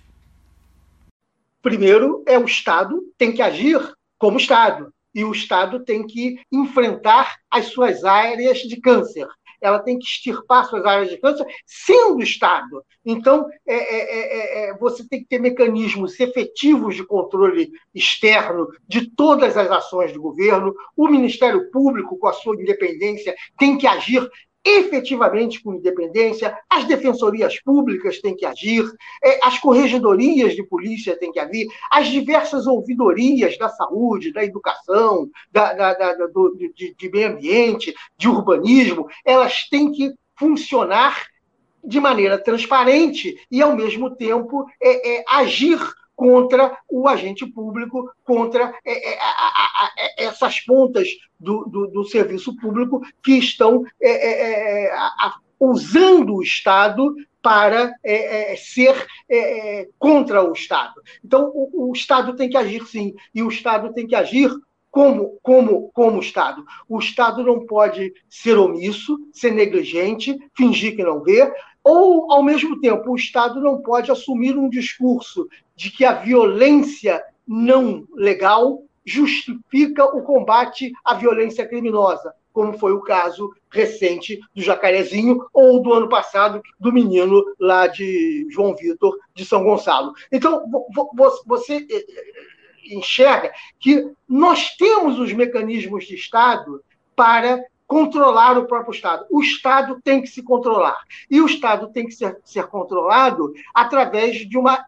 Primeiro, 1.61 2.23
é 2.25 2.37
o 2.37 2.45
Estado 2.45 3.01
tem 3.17 3.31
que 3.31 3.41
agir 3.41 3.79
como 4.17 4.37
Estado 4.37 4.93
e 5.13 5.23
o 5.23 5.31
Estado 5.31 5.83
tem 5.83 6.05
que 6.05 6.39
enfrentar 6.51 7.35
as 7.49 7.67
suas 7.67 8.03
áreas 8.03 8.59
de 8.59 8.79
câncer. 8.79 9.27
Ela 9.61 9.79
tem 9.79 9.97
que 9.97 10.05
extirpar 10.05 10.65
suas 10.65 10.85
áreas 10.85 11.09
de 11.09 11.17
câncer 11.17 11.45
sendo 11.65 12.21
Estado. 12.21 12.83
Então, 13.05 13.47
é, 13.65 13.75
é, 13.75 13.99
é, 13.99 14.69
é, 14.69 14.77
você 14.77 15.07
tem 15.07 15.21
que 15.21 15.27
ter 15.27 15.39
mecanismos 15.39 16.19
efetivos 16.19 16.95
de 16.95 17.05
controle 17.05 17.71
externo 17.95 18.67
de 18.87 19.09
todas 19.15 19.55
as 19.55 19.71
ações 19.71 20.11
do 20.11 20.21
governo. 20.21 20.73
O 20.97 21.07
Ministério 21.07 21.71
Público, 21.71 22.17
com 22.17 22.27
a 22.27 22.33
sua 22.33 22.55
independência, 22.55 23.33
tem 23.57 23.77
que 23.77 23.87
agir 23.87 24.29
efetivamente 24.65 25.61
com 25.61 25.73
independência, 25.73 26.57
as 26.69 26.85
defensorias 26.85 27.59
públicas 27.61 28.21
têm 28.21 28.35
que 28.35 28.45
agir, 28.45 28.85
é, 29.23 29.39
as 29.45 29.59
corregedorias 29.59 30.55
de 30.55 30.63
polícia 30.63 31.17
têm 31.17 31.31
que 31.31 31.39
agir, 31.39 31.67
as 31.91 32.07
diversas 32.07 32.65
ouvidorias 32.65 33.57
da 33.57 33.69
saúde, 33.69 34.31
da 34.31 34.43
educação, 34.43 35.29
da, 35.51 35.73
da, 35.73 35.93
da 35.93 36.27
do, 36.27 36.55
de, 36.55 36.95
de 36.97 37.09
meio 37.09 37.29
ambiente, 37.33 37.93
de 38.17 38.29
urbanismo, 38.29 39.07
elas 39.25 39.67
têm 39.69 39.91
que 39.91 40.13
funcionar 40.37 41.27
de 41.83 41.99
maneira 41.99 42.37
transparente 42.37 43.35
e, 43.51 43.61
ao 43.61 43.75
mesmo 43.75 44.15
tempo, 44.15 44.65
é, 44.81 45.17
é, 45.17 45.25
agir 45.27 45.79
contra 46.15 46.77
o 46.89 47.07
agente 47.07 47.45
público, 47.45 48.11
contra 48.23 48.73
é, 48.85 49.13
é, 49.13 49.19
a, 49.19 49.25
a, 49.25 49.85
a, 49.85 49.91
essas 50.17 50.59
pontas 50.59 51.09
do, 51.39 51.65
do, 51.65 51.87
do, 51.87 52.03
serviço 52.05 52.55
público 52.57 53.01
que 53.23 53.33
estão 53.33 53.83
é, 54.01 54.87
é, 54.87 54.95
usando 55.59 56.35
o 56.35 56.43
Estado 56.43 57.15
para 57.41 57.93
é, 58.03 58.53
é, 58.53 58.55
ser 58.55 59.05
é, 59.29 59.89
contra 59.99 60.41
o 60.41 60.53
Estado. 60.53 61.01
Então, 61.23 61.51
o, 61.53 61.89
o, 61.89 61.93
Estado 61.93 62.35
tem 62.35 62.49
que 62.49 62.57
agir 62.57 62.85
sim, 62.85 63.13
e 63.35 63.43
o 63.43 63.49
Estado 63.49 63.93
tem 63.93 64.07
que 64.07 64.15
agir 64.15 64.49
como, 64.89 65.39
como, 65.41 65.89
como 65.91 66.19
Estado. 66.19 66.63
O 66.87 66.99
Estado 66.99 67.43
não 67.43 67.65
pode 67.65 68.13
ser 68.29 68.57
omisso, 68.57 69.17
ser 69.33 69.51
negligente, 69.51 70.37
fingir 70.55 70.95
que 70.95 71.03
não 71.03 71.21
vê, 71.21 71.51
ou, 71.83 72.31
ao 72.31 72.41
mesmo 72.41 72.79
tempo, 72.79 73.11
o 73.11 73.15
Estado 73.15 73.59
não 73.59 73.81
pode 73.81 74.11
assumir 74.11 74.57
um 74.57 74.69
discurso 74.69 75.47
de 75.75 75.91
que 75.91 76.05
a 76.05 76.13
violência 76.13 77.23
não 77.45 78.07
legal 78.15 78.83
justifica 79.05 80.05
o 80.05 80.21
combate 80.21 80.93
à 81.03 81.13
violência 81.13 81.67
criminosa, 81.67 82.33
como 82.53 82.77
foi 82.77 82.93
o 82.93 83.01
caso 83.01 83.53
recente 83.69 84.39
do 84.55 84.61
Jacarezinho 84.61 85.45
ou 85.51 85.81
do 85.81 85.91
ano 85.91 86.07
passado 86.07 86.61
do 86.79 86.93
menino 86.93 87.43
lá 87.59 87.87
de 87.87 88.47
João 88.49 88.75
Vitor 88.75 89.17
de 89.33 89.43
São 89.43 89.63
Gonçalo. 89.63 90.13
Então, 90.31 90.63
você 91.45 91.85
eh, 91.89 92.05
eh, 92.07 92.95
enxerga 92.95 93.51
que 93.79 94.09
nós 94.29 94.75
temos 94.77 95.19
os 95.19 95.33
mecanismos 95.33 96.05
de 96.05 96.15
Estado 96.15 96.81
para 97.15 97.63
controlar 97.93 98.57
o 98.57 98.65
próprio 98.65 98.91
Estado. 98.91 99.23
O 99.29 99.39
Estado 99.39 100.01
tem 100.03 100.19
que 100.19 100.27
se 100.27 100.41
controlar. 100.41 100.97
E 101.29 101.39
o 101.39 101.45
Estado 101.45 101.89
tem 101.89 102.07
que 102.07 102.11
ser, 102.11 102.39
ser 102.43 102.65
controlado 102.65 103.53
através 103.71 104.37
de 104.49 104.57
uma 104.57 104.83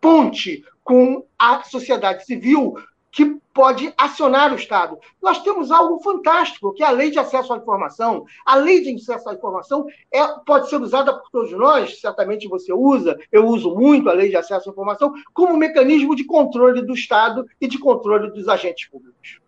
ponte 0.00 0.64
com 0.82 1.26
a 1.38 1.62
sociedade 1.64 2.24
civil 2.24 2.74
que 3.12 3.38
pode 3.52 3.92
acionar 3.98 4.54
o 4.54 4.56
Estado. 4.56 4.98
Nós 5.20 5.42
temos 5.42 5.70
algo 5.70 6.00
fantástico, 6.00 6.72
que 6.72 6.82
é 6.82 6.86
a 6.86 6.90
lei 6.90 7.10
de 7.10 7.18
acesso 7.18 7.52
à 7.52 7.58
informação. 7.58 8.24
A 8.46 8.56
lei 8.56 8.80
de 8.80 8.94
acesso 8.94 9.28
à 9.28 9.34
informação 9.34 9.84
é, 10.10 10.26
pode 10.46 10.70
ser 10.70 10.80
usada 10.80 11.12
por 11.12 11.28
todos 11.30 11.52
nós, 11.52 12.00
certamente 12.00 12.48
você 12.48 12.72
usa, 12.72 13.18
eu 13.30 13.46
uso 13.46 13.74
muito 13.74 14.08
a 14.08 14.14
lei 14.14 14.30
de 14.30 14.36
acesso 14.36 14.70
à 14.70 14.72
informação, 14.72 15.12
como 15.34 15.58
mecanismo 15.58 16.16
de 16.16 16.24
controle 16.24 16.80
do 16.80 16.94
Estado 16.94 17.46
e 17.60 17.68
de 17.68 17.78
controle 17.78 18.30
dos 18.30 18.48
agentes 18.48 18.88
públicos. 18.88 19.40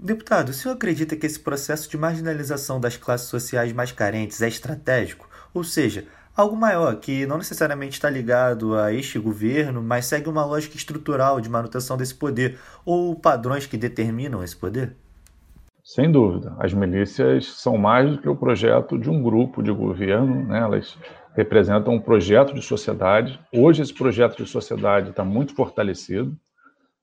Deputado, 0.00 0.50
o 0.50 0.52
senhor 0.52 0.74
acredita 0.74 1.16
que 1.16 1.26
esse 1.26 1.40
processo 1.40 1.90
de 1.90 1.98
marginalização 1.98 2.78
das 2.78 2.96
classes 2.96 3.26
sociais 3.26 3.72
mais 3.72 3.90
carentes 3.90 4.40
é 4.40 4.46
estratégico? 4.46 5.28
Ou 5.52 5.64
seja, 5.64 6.06
algo 6.36 6.54
maior 6.54 6.94
que 7.00 7.26
não 7.26 7.36
necessariamente 7.36 7.94
está 7.94 8.08
ligado 8.08 8.76
a 8.76 8.92
este 8.92 9.18
governo, 9.18 9.82
mas 9.82 10.06
segue 10.06 10.28
uma 10.28 10.44
lógica 10.44 10.76
estrutural 10.76 11.40
de 11.40 11.50
manutenção 11.50 11.96
desse 11.96 12.14
poder 12.14 12.60
ou 12.84 13.16
padrões 13.16 13.66
que 13.66 13.76
determinam 13.76 14.40
esse 14.40 14.56
poder? 14.56 14.94
Sem 15.82 16.12
dúvida. 16.12 16.54
As 16.60 16.72
milícias 16.72 17.46
são 17.46 17.76
mais 17.76 18.08
do 18.08 18.22
que 18.22 18.28
o 18.28 18.36
projeto 18.36 18.96
de 18.96 19.10
um 19.10 19.20
grupo 19.20 19.64
de 19.64 19.72
governo, 19.72 20.44
né? 20.46 20.60
elas 20.60 20.96
representam 21.34 21.94
um 21.94 22.00
projeto 22.00 22.54
de 22.54 22.62
sociedade. 22.62 23.40
Hoje, 23.52 23.82
esse 23.82 23.94
projeto 23.94 24.36
de 24.36 24.48
sociedade 24.48 25.10
está 25.10 25.24
muito 25.24 25.56
fortalecido. 25.56 26.36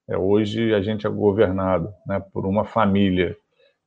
É, 0.08 0.18
hoje, 0.18 0.74
a 0.74 0.82
gente 0.82 1.08
é 1.08 1.10
governado 1.10 1.92
né, 2.06 2.24
por 2.32 2.46
uma 2.46 2.64
família 2.64 3.36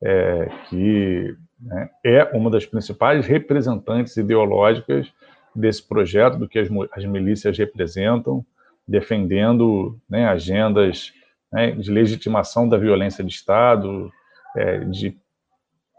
é, 0.02 0.48
que 0.68 1.36
né, 1.60 1.90
é 2.04 2.24
uma 2.36 2.50
das 2.50 2.66
principais 2.66 3.26
representantes 3.26 4.16
ideológicas 4.16 5.12
desse 5.54 5.86
projeto, 5.86 6.38
do 6.38 6.48
que 6.48 6.58
as, 6.58 6.68
as 6.92 7.04
milícias 7.04 7.56
representam, 7.56 8.44
defendendo 8.86 9.98
né, 10.08 10.26
agendas 10.26 11.12
né, 11.52 11.72
de 11.72 11.90
legitimação 11.90 12.68
da 12.68 12.76
violência 12.76 13.22
de 13.22 13.32
Estado, 13.32 14.10
é, 14.56 14.78
de 14.80 15.16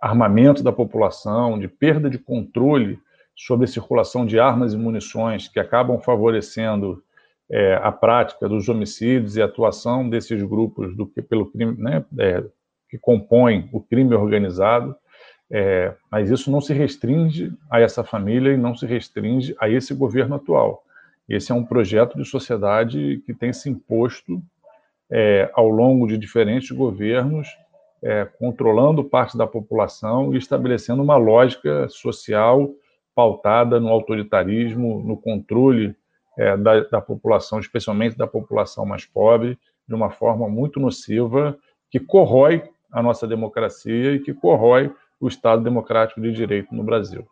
armamento 0.01 0.63
da 0.63 0.71
população, 0.71 1.59
de 1.59 1.67
perda 1.67 2.09
de 2.09 2.17
controle 2.17 2.99
sobre 3.35 3.65
a 3.65 3.67
circulação 3.67 4.25
de 4.25 4.39
armas 4.39 4.73
e 4.73 4.77
munições, 4.77 5.47
que 5.47 5.59
acabam 5.59 5.99
favorecendo 5.99 7.01
é, 7.51 7.75
a 7.81 7.91
prática 7.91 8.47
dos 8.47 8.69
homicídios 8.69 9.35
e 9.35 9.41
a 9.41 9.45
atuação 9.45 10.07
desses 10.07 10.41
grupos 10.43 10.95
do 10.95 11.07
que 11.07 11.21
pelo 11.21 11.47
crime, 11.47 11.75
né, 11.77 12.05
é, 12.19 12.43
que 12.89 12.97
compõem 12.97 13.69
o 13.71 13.81
crime 13.81 14.13
organizado. 14.15 14.95
É, 15.51 15.95
mas 16.11 16.29
isso 16.29 16.51
não 16.51 16.61
se 16.61 16.73
restringe 16.73 17.51
a 17.71 17.79
essa 17.79 18.03
família 18.03 18.53
e 18.53 18.57
não 18.57 18.75
se 18.75 18.85
restringe 18.85 19.55
a 19.59 19.67
esse 19.67 19.95
governo 19.95 20.35
atual. 20.35 20.83
Esse 21.27 21.51
é 21.51 21.55
um 21.55 21.65
projeto 21.65 22.17
de 22.17 22.25
sociedade 22.25 23.21
que 23.25 23.33
tem 23.33 23.51
se 23.51 23.69
imposto 23.69 24.41
é, 25.11 25.49
ao 25.53 25.67
longo 25.69 26.07
de 26.07 26.17
diferentes 26.17 26.69
governos, 26.69 27.47
é, 28.01 28.25
controlando 28.25 29.03
parte 29.03 29.37
da 29.37 29.47
população 29.47 30.33
e 30.33 30.37
estabelecendo 30.37 31.01
uma 31.01 31.17
lógica 31.17 31.89
social 31.89 32.69
pautada 33.15 33.79
no 33.79 33.89
autoritarismo, 33.89 35.03
no 35.03 35.17
controle 35.17 35.95
é, 36.39 36.55
da, 36.55 36.79
da 36.79 37.01
população, 37.01 37.60
especialmente 37.60 38.17
da 38.17 38.25
população 38.25 38.86
mais 38.86 39.05
pobre, 39.05 39.60
de 39.86 39.93
uma 39.93 40.10
forma 40.10 40.48
muito 40.48 40.79
nociva, 40.79 41.58
que 41.91 42.00
corrói 42.00 42.63
a 42.89 43.03
nossa 43.03 43.27
democracia 43.27 44.13
e 44.13 44.19
que 44.19 44.34
corrói 44.34 44.89
o 45.19 45.27
Estado 45.27 45.62
democrático 45.62 46.22
de 46.22 46.31
direito 46.31 46.74
no 46.74 46.81
Brasil. 46.81 47.27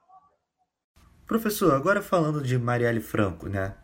Professor, 1.25 1.73
agora 1.73 2.01
falando 2.01 2.41
de 2.41 2.57
Marielle 2.57 2.99
Franco, 2.99 3.47
né? 3.47 3.75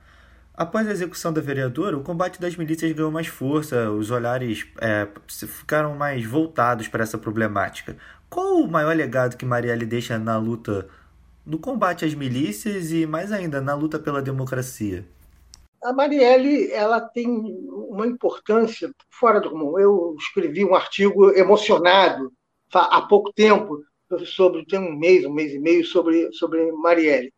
Após 0.54 0.88
a 0.88 0.92
execução 0.92 1.32
da 1.32 1.42
vereadora, 1.42 1.98
o 1.98 2.04
combate 2.04 2.40
das 2.40 2.56
milícias 2.56 2.92
ganhou 2.92 3.10
mais 3.10 3.28
força, 3.28 3.90
os 3.92 4.12
olhares 4.12 4.68
é, 4.80 5.08
ficaram 5.28 5.96
mais 5.96 6.26
voltados 6.26 6.88
para 6.88 7.02
essa 7.02 7.18
problemática. 7.18 7.96
Qual 8.30 8.58
o 8.58 8.68
maior 8.68 8.96
legado 8.96 9.38
que 9.38 9.46
Marielle 9.46 9.86
deixa 9.86 10.20
na 10.20 10.38
luta 10.38 10.88
no 11.46 11.60
combate 11.60 12.06
às 12.06 12.14
milícias 12.14 12.92
e, 12.92 13.06
mais 13.06 13.32
ainda, 13.32 13.62
na 13.62 13.76
luta 13.76 14.00
pela 14.00 14.22
democracia? 14.22 15.06
A 15.84 15.92
Marielle 15.92 16.72
ela 16.72 17.02
tem 17.02 17.28
uma 17.28 18.08
importância 18.08 18.90
fora 19.10 19.42
do 19.42 19.50
comum. 19.50 19.78
Eu 19.78 20.16
escrevi 20.18 20.64
um 20.64 20.76
artigo 20.76 21.32
emocionado 21.32 22.32
há 22.74 23.02
pouco 23.02 23.34
tempo 23.34 23.84
sobre 24.26 24.66
tem 24.66 24.80
um 24.80 24.98
mês, 24.98 25.26
um 25.26 25.34
mês 25.34 25.54
e 25.54 25.60
meio 25.60 25.86
sobre 25.86 26.32
sobre 26.32 26.72
Marielle. 26.72 27.34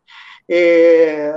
É, 0.48 1.34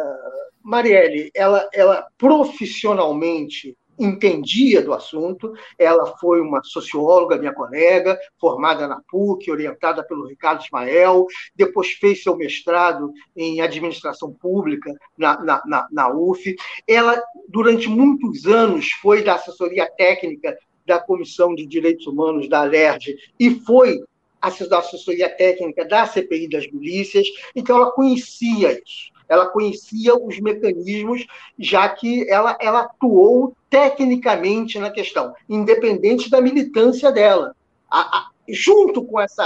Marielle, 0.62 1.30
ela, 1.34 1.66
ela 1.72 2.06
profissionalmente 2.18 3.74
entendia 3.98 4.82
do 4.82 4.92
assunto. 4.92 5.52
Ela 5.78 6.06
foi 6.18 6.40
uma 6.40 6.62
socióloga, 6.62 7.36
minha 7.36 7.52
colega, 7.52 8.18
formada 8.38 8.86
na 8.86 9.00
PUC, 9.08 9.50
orientada 9.50 10.02
pelo 10.02 10.26
Ricardo 10.26 10.64
Ismael, 10.64 11.26
depois 11.54 11.92
fez 11.92 12.22
seu 12.22 12.36
mestrado 12.36 13.12
em 13.36 13.60
administração 13.60 14.32
pública 14.32 14.92
na, 15.16 15.42
na, 15.42 15.62
na, 15.66 15.88
na 15.90 16.08
UF. 16.12 16.54
Ela, 16.86 17.20
durante 17.48 17.88
muitos 17.88 18.46
anos, 18.46 18.90
foi 18.92 19.22
da 19.22 19.34
assessoria 19.34 19.90
técnica 19.90 20.56
da 20.86 20.98
Comissão 20.98 21.54
de 21.54 21.66
Direitos 21.66 22.06
Humanos 22.06 22.48
da 22.48 22.60
ALERJ 22.60 23.16
e 23.38 23.50
foi 23.60 24.00
da 24.70 24.78
assessoria 24.78 25.28
técnica 25.28 25.84
da 25.84 26.06
CPI 26.06 26.48
das 26.48 26.70
milícias, 26.70 27.26
então 27.56 27.76
ela 27.76 27.90
conhecia 27.90 28.72
isso 28.72 29.17
ela 29.28 29.46
conhecia 29.46 30.16
os 30.16 30.40
mecanismos, 30.40 31.26
já 31.58 31.88
que 31.88 32.28
ela, 32.30 32.56
ela 32.60 32.80
atuou 32.80 33.54
tecnicamente 33.68 34.78
na 34.78 34.90
questão, 34.90 35.34
independente 35.48 36.30
da 36.30 36.40
militância 36.40 37.12
dela. 37.12 37.54
A, 37.90 38.00
a, 38.00 38.30
junto 38.48 39.04
com 39.04 39.20
esse 39.20 39.40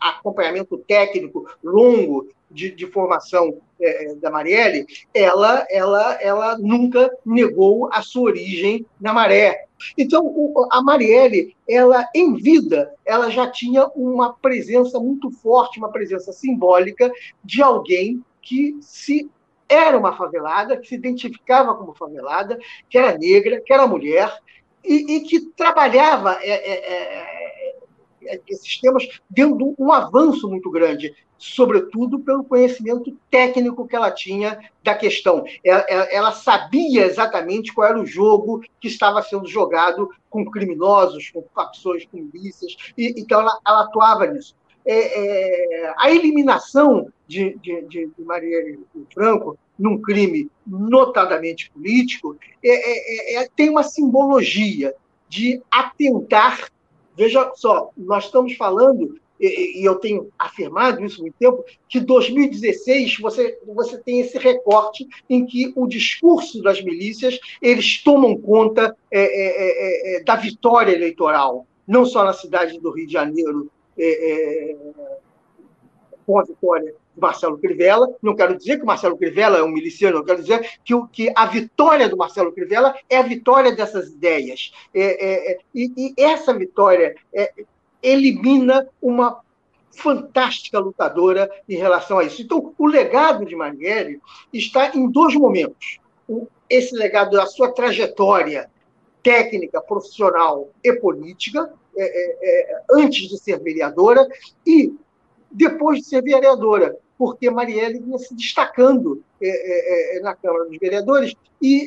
acompanhamento 0.00 0.78
técnico 0.78 1.46
longo 1.62 2.28
de, 2.50 2.70
de 2.70 2.86
formação 2.86 3.58
é, 3.80 4.14
da 4.14 4.30
Marielle, 4.30 4.86
ela, 5.12 5.66
ela, 5.70 6.14
ela 6.20 6.58
nunca 6.58 7.10
negou 7.24 7.88
a 7.92 8.02
sua 8.02 8.30
origem 8.30 8.86
na 9.00 9.12
Maré. 9.12 9.66
Então, 9.96 10.34
a 10.72 10.82
Marielle, 10.82 11.54
ela 11.68 12.08
em 12.14 12.34
vida, 12.34 12.92
ela 13.04 13.30
já 13.30 13.48
tinha 13.48 13.86
uma 13.94 14.32
presença 14.32 14.98
muito 14.98 15.30
forte, 15.30 15.78
uma 15.78 15.92
presença 15.92 16.32
simbólica 16.32 17.10
de 17.44 17.62
alguém 17.62 18.22
que 18.48 18.78
se 18.80 19.30
era 19.68 19.98
uma 19.98 20.16
favelada, 20.16 20.78
que 20.78 20.88
se 20.88 20.94
identificava 20.94 21.74
como 21.74 21.94
favelada, 21.94 22.58
que 22.88 22.96
era 22.96 23.18
negra, 23.18 23.60
que 23.60 23.70
era 23.70 23.86
mulher, 23.86 24.34
e, 24.82 25.16
e 25.16 25.20
que 25.20 25.40
trabalhava 25.50 26.38
é, 26.40 26.50
é, 26.50 26.92
é, 26.94 27.76
é 28.22 28.40
esses 28.48 28.80
temas 28.80 29.06
dando 29.28 29.74
um 29.78 29.92
avanço 29.92 30.48
muito 30.48 30.70
grande, 30.70 31.14
sobretudo 31.36 32.20
pelo 32.20 32.42
conhecimento 32.42 33.14
técnico 33.30 33.86
que 33.86 33.94
ela 33.94 34.10
tinha 34.10 34.58
da 34.82 34.94
questão. 34.94 35.44
Ela, 35.62 35.82
ela, 36.10 36.32
sabia 36.32 37.04
exatamente 37.04 37.74
qual 37.74 37.88
era 37.88 38.00
o 38.00 38.06
jogo 38.06 38.62
que 38.80 38.88
estava 38.88 39.20
sendo 39.20 39.46
jogado 39.46 40.08
com 40.30 40.50
criminosos, 40.50 41.28
com 41.30 41.44
facções, 41.54 42.06
com 42.06 42.16
milícias, 42.16 42.74
e, 42.96 43.14
então 43.20 43.42
ela, 43.42 43.58
ela 43.66 43.82
atuava 43.82 44.26
nisso 44.26 44.56
é, 44.88 45.84
é, 45.84 45.94
a 45.98 46.10
eliminação 46.10 47.12
de, 47.26 47.58
de, 47.58 47.82
de 47.82 48.10
Marielle 48.24 48.80
Franco 49.12 49.58
num 49.78 50.00
crime 50.00 50.50
notadamente 50.66 51.70
político 51.70 52.38
é, 52.64 52.70
é, 52.70 53.42
é, 53.42 53.48
tem 53.54 53.68
uma 53.68 53.82
simbologia 53.82 54.94
de 55.28 55.60
atentar. 55.70 56.70
Veja 57.14 57.52
só, 57.54 57.90
nós 57.94 58.24
estamos 58.24 58.56
falando 58.56 59.20
e 59.38 59.86
eu 59.86 59.94
tenho 59.96 60.30
afirmado 60.36 61.04
isso 61.04 61.20
há 61.20 61.22
muito 61.22 61.36
tempo, 61.38 61.64
que 61.88 62.00
2016 62.00 63.18
você, 63.20 63.56
você 63.66 63.96
tem 63.98 64.20
esse 64.20 64.36
recorte 64.36 65.06
em 65.30 65.46
que 65.46 65.72
o 65.76 65.86
discurso 65.86 66.60
das 66.60 66.82
milícias 66.82 67.38
eles 67.62 68.02
tomam 68.02 68.36
conta 68.36 68.96
é, 69.12 69.20
é, 69.20 70.16
é, 70.16 70.24
da 70.24 70.34
vitória 70.34 70.92
eleitoral, 70.92 71.66
não 71.86 72.04
só 72.04 72.24
na 72.24 72.32
cidade 72.32 72.80
do 72.80 72.90
Rio 72.90 73.06
de 73.06 73.12
Janeiro, 73.12 73.70
é, 73.98 74.72
é, 74.72 74.76
com 76.26 76.38
a 76.38 76.44
vitória 76.44 76.94
do 77.14 77.20
Marcelo 77.20 77.58
Crivella. 77.58 78.14
Não 78.22 78.36
quero 78.36 78.56
dizer 78.56 78.76
que 78.76 78.82
o 78.82 78.86
Marcelo 78.86 79.16
Crivella 79.16 79.58
é 79.58 79.62
um 79.62 79.68
miliciano, 79.68 80.18
não 80.18 80.24
quero 80.24 80.42
dizer 80.42 80.78
que, 80.84 80.94
que 81.10 81.32
a 81.34 81.46
vitória 81.46 82.08
do 82.08 82.16
Marcelo 82.16 82.52
Crivella 82.52 82.94
é 83.08 83.16
a 83.16 83.22
vitória 83.22 83.74
dessas 83.74 84.10
ideias. 84.10 84.72
É, 84.94 85.02
é, 85.02 85.52
é 85.52 85.58
e, 85.74 85.92
e, 85.96 86.22
essa 86.22 86.52
vitória 86.52 87.16
é, 87.32 87.52
elimina 88.02 88.88
uma 89.00 89.40
fantástica 89.90 90.78
lutadora 90.78 91.50
em 91.68 91.76
relação 91.76 92.18
a 92.18 92.24
isso. 92.24 92.42
Então, 92.42 92.72
o 92.78 92.86
legado 92.86 93.44
de 93.44 93.56
Marielle 93.56 94.20
está 94.52 94.94
em 94.94 95.10
dois 95.10 95.34
momentos. 95.34 95.98
Esse 96.70 96.94
legado 96.94 97.30
da 97.30 97.46
sua 97.46 97.72
trajetória 97.72 98.70
técnica, 99.28 99.82
profissional 99.82 100.70
e 100.82 100.90
política, 100.94 101.70
é, 101.94 102.02
é, 102.02 102.36
é, 102.42 102.82
antes 102.90 103.28
de 103.28 103.36
ser 103.36 103.60
vereadora 103.60 104.26
e 104.66 104.94
depois 105.50 105.98
de 105.98 106.06
ser 106.06 106.22
vereadora, 106.22 106.96
porque 107.18 107.50
Marielle 107.50 108.00
vinha 108.00 108.16
se 108.16 108.34
destacando 108.34 109.22
é, 109.42 110.16
é, 110.16 110.20
na 110.20 110.34
Câmara 110.34 110.64
dos 110.64 110.78
Vereadores 110.78 111.34
e 111.60 111.86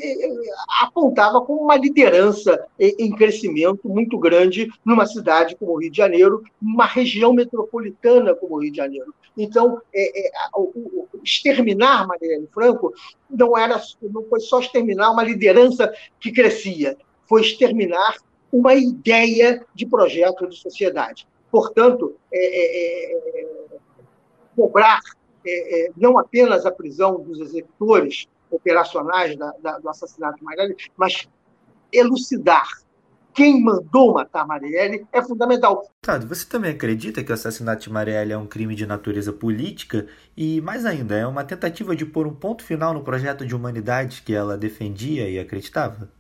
apontava 0.82 1.41
como 1.41 1.62
uma 1.62 1.77
liderança 1.77 2.67
em 2.77 3.10
crescimento 3.15 3.88
muito 3.88 4.19
grande 4.19 4.69
numa 4.86 5.06
cidade 5.08 5.56
como 5.56 5.71
o 5.71 5.80
Rio 5.80 5.89
de 5.89 5.97
Janeiro, 5.97 6.43
numa 6.62 6.86
região 6.86 7.34
metropolitana 7.34 8.36
como 8.36 8.56
o 8.56 8.60
Rio 8.60 8.71
de 8.71 8.77
Janeiro. 8.77 9.15
Então, 9.38 9.82
o, 10.54 11.08
exterminar 11.23 12.06
Marielle 12.06 12.49
Franco 12.54 12.93
não 13.30 13.58
era, 13.58 13.82
não 14.01 14.23
foi 14.25 14.41
só 14.41 14.60
exterminar 14.60 15.12
uma 15.12 15.23
liderança 15.23 15.93
que 16.19 16.32
crescia, 16.32 16.97
foi 17.32 17.44
exterminar 17.44 18.17
uma 18.52 18.76
ideia 18.76 19.65
de 19.74 19.86
projeto 19.86 20.50
de 20.50 20.58
sociedade. 20.58 21.26
Portanto, 21.50 22.17
é, 22.30 22.38
é, 22.38 23.13
é, 23.13 23.78
cobrar 24.54 25.00
é, 25.46 25.86
é, 25.86 25.91
não 25.96 26.17
apenas 26.17 26.65
a 26.65 26.72
prisão 26.72 27.22
dos 27.22 27.39
executores 27.39 28.28
operacionais 28.50 29.38
da, 29.38 29.54
da, 29.63 29.80
do 29.80 29.88
assassinato 29.88 30.39
de 30.39 30.44
Marielle, 30.44 30.76
mas 30.98 31.26
elucidar 31.94 32.67
quem 33.34 33.63
mandou 33.63 34.13
matar 34.13 34.46
Marielle 34.46 35.08
é 35.13 35.22
fundamental. 35.22 35.89
Tado, 36.02 36.28
você 36.28 36.46
também 36.46 36.72
acredita 36.72 37.24
que 37.24 37.32
o 37.32 37.34
assassinato 37.34 37.84
de 37.84 37.89
Marielle 37.89 38.34
é 38.34 38.38
um 38.38 38.46
crime 38.46 38.76
de 38.76 38.86
natureza 38.86 39.32
política 39.32 40.06
e, 40.36 40.60
mais 40.60 40.86
ainda, 40.86 41.15
é 41.15 41.26
uma 41.26 41.46
tentativa 41.46 41.96
de 41.96 42.06
pôr 42.06 42.28
um 42.28 42.36
ponto 42.36 42.62
final 42.62 42.94
no 42.94 43.06
projeto 43.06 43.46
de 43.46 43.56
humanidade 43.56 44.22
que 44.22 44.34
ela 44.34 44.58
defendia 44.58 45.30
e 45.30 45.39
acreditava? 45.39 46.12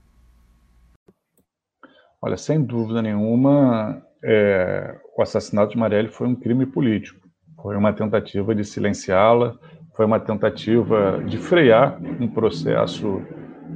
Olha, 2.21 2.37
sem 2.37 2.63
dúvida 2.63 3.01
nenhuma, 3.01 3.99
é, 4.23 4.95
o 5.17 5.23
assassinato 5.23 5.71
de 5.71 5.77
Marielle 5.77 6.07
foi 6.07 6.27
um 6.27 6.35
crime 6.35 6.67
político. 6.67 7.19
Foi 7.61 7.75
uma 7.75 7.91
tentativa 7.91 8.53
de 8.53 8.63
silenciá-la, 8.63 9.57
foi 9.95 10.05
uma 10.05 10.19
tentativa 10.19 11.23
de 11.25 11.39
frear 11.39 11.99
um 12.19 12.27
processo 12.27 13.23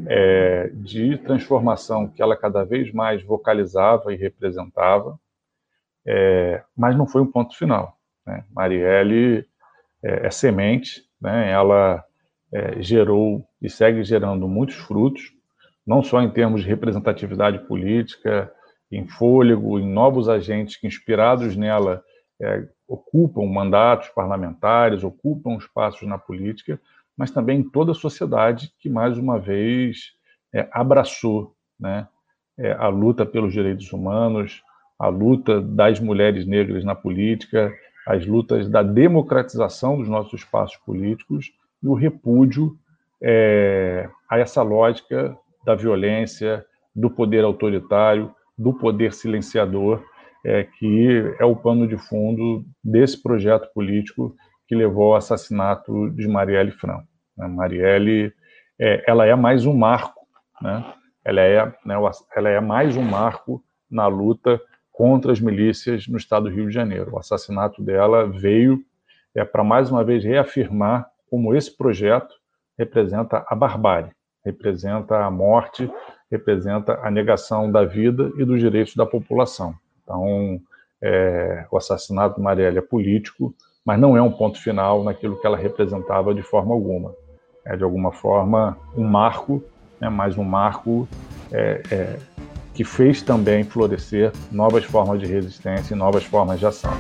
é, 0.07 0.69
de 0.75 1.17
transformação 1.19 2.07
que 2.07 2.21
ela 2.21 2.37
cada 2.37 2.63
vez 2.63 2.93
mais 2.93 3.23
vocalizava 3.23 4.13
e 4.13 4.17
representava, 4.17 5.19
é, 6.05 6.63
mas 6.77 6.95
não 6.95 7.07
foi 7.07 7.21
um 7.21 7.31
ponto 7.31 7.57
final. 7.57 7.97
Né? 8.27 8.43
Marielle 8.51 9.43
é, 10.03 10.27
é 10.27 10.29
semente, 10.29 11.01
né? 11.19 11.49
ela 11.49 12.03
é, 12.53 12.79
gerou 12.79 13.43
e 13.59 13.69
segue 13.69 14.03
gerando 14.03 14.47
muitos 14.47 14.75
frutos, 14.75 15.33
não 15.85 16.01
só 16.03 16.21
em 16.21 16.29
termos 16.29 16.61
de 16.61 16.67
representatividade 16.67 17.59
política, 17.67 18.51
em 18.91 19.07
fôlego, 19.07 19.79
em 19.79 19.87
novos 19.87 20.29
agentes 20.29 20.77
que, 20.77 20.87
inspirados 20.87 21.55
nela, 21.55 22.03
é, 22.41 22.67
ocupam 22.87 23.45
mandatos 23.45 24.09
parlamentares, 24.09 25.03
ocupam 25.03 25.57
espaços 25.57 26.07
na 26.07 26.17
política, 26.17 26.79
mas 27.17 27.31
também 27.31 27.59
em 27.59 27.69
toda 27.69 27.91
a 27.91 27.95
sociedade 27.95 28.71
que, 28.79 28.89
mais 28.89 29.17
uma 29.17 29.39
vez, 29.39 30.13
é, 30.53 30.67
abraçou 30.71 31.55
né, 31.79 32.07
é, 32.57 32.71
a 32.73 32.87
luta 32.87 33.25
pelos 33.25 33.53
direitos 33.53 33.91
humanos, 33.91 34.61
a 34.97 35.07
luta 35.07 35.61
das 35.61 35.99
mulheres 35.99 36.45
negras 36.45 36.83
na 36.83 36.95
política, 36.95 37.73
as 38.07 38.25
lutas 38.25 38.69
da 38.69 38.83
democratização 38.83 39.97
dos 39.97 40.07
nossos 40.07 40.41
espaços 40.41 40.77
políticos 40.77 41.51
e 41.81 41.87
o 41.87 41.93
repúdio 41.93 42.77
é, 43.21 44.09
a 44.29 44.37
essa 44.37 44.61
lógica 44.61 45.37
da 45.65 45.75
violência, 45.75 46.65
do 46.95 47.09
poder 47.09 47.43
autoritário, 47.43 48.33
do 48.57 48.73
poder 48.73 49.13
silenciador, 49.13 50.03
é, 50.45 50.63
que 50.63 51.35
é 51.39 51.45
o 51.45 51.55
pano 51.55 51.87
de 51.87 51.97
fundo 51.97 52.63
desse 52.83 53.21
projeto 53.21 53.67
político 53.73 54.35
que 54.67 54.75
levou 54.75 55.11
ao 55.11 55.15
assassinato 55.15 56.09
de 56.11 56.27
Marielle 56.27 56.71
Franco. 56.71 57.07
Né? 57.37 57.47
Marielle, 57.47 58.33
é, 58.79 59.03
ela 59.07 59.25
é 59.25 59.35
mais 59.35 59.65
um 59.65 59.75
marco, 59.75 60.21
né? 60.61 60.93
ela, 61.23 61.41
é, 61.41 61.65
né, 61.85 61.95
ela 62.35 62.49
é 62.49 62.61
mais 62.61 62.95
um 62.95 63.03
marco 63.03 63.63
na 63.89 64.07
luta 64.07 64.61
contra 64.91 65.31
as 65.31 65.39
milícias 65.39 66.07
no 66.07 66.17
estado 66.17 66.43
do 66.43 66.55
Rio 66.55 66.67
de 66.67 66.73
Janeiro. 66.73 67.13
O 67.13 67.19
assassinato 67.19 67.81
dela 67.81 68.27
veio 68.27 68.81
é, 69.35 69.43
para 69.43 69.63
mais 69.63 69.91
uma 69.91 70.03
vez 70.03 70.23
reafirmar 70.23 71.07
como 71.29 71.53
esse 71.53 71.75
projeto 71.75 72.33
representa 72.77 73.43
a 73.47 73.55
barbárie, 73.55 74.11
representa 74.45 75.25
a 75.25 75.31
morte, 75.31 75.91
representa 76.29 76.99
a 77.01 77.09
negação 77.09 77.71
da 77.71 77.83
vida 77.83 78.31
e 78.37 78.45
dos 78.45 78.59
direitos 78.59 78.95
da 78.95 79.05
população. 79.05 79.73
Então, 80.03 80.61
é, 81.01 81.65
o 81.71 81.77
assassinato 81.77 82.35
de 82.35 82.41
Marielle 82.41 82.77
é 82.77 82.81
político, 82.81 83.53
mas 83.83 83.99
não 83.99 84.15
é 84.15 84.21
um 84.21 84.31
ponto 84.31 84.61
final 84.61 85.03
naquilo 85.03 85.39
que 85.39 85.47
ela 85.47 85.57
representava 85.57 86.33
de 86.33 86.43
forma 86.43 86.73
alguma. 86.73 87.13
É, 87.65 87.75
de 87.75 87.83
alguma 87.83 88.11
forma, 88.11 88.77
um 88.95 89.03
marco, 89.03 89.63
né, 89.99 90.07
mais 90.07 90.37
um 90.37 90.43
marco 90.43 91.07
é, 91.51 91.81
é, 91.91 92.19
que 92.75 92.83
fez 92.83 93.23
também 93.23 93.63
florescer 93.63 94.31
novas 94.51 94.85
formas 94.85 95.19
de 95.19 95.25
resistência 95.25 95.95
e 95.95 95.97
novas 95.97 96.23
formas 96.23 96.59
de 96.59 96.65
ação. 96.67 96.91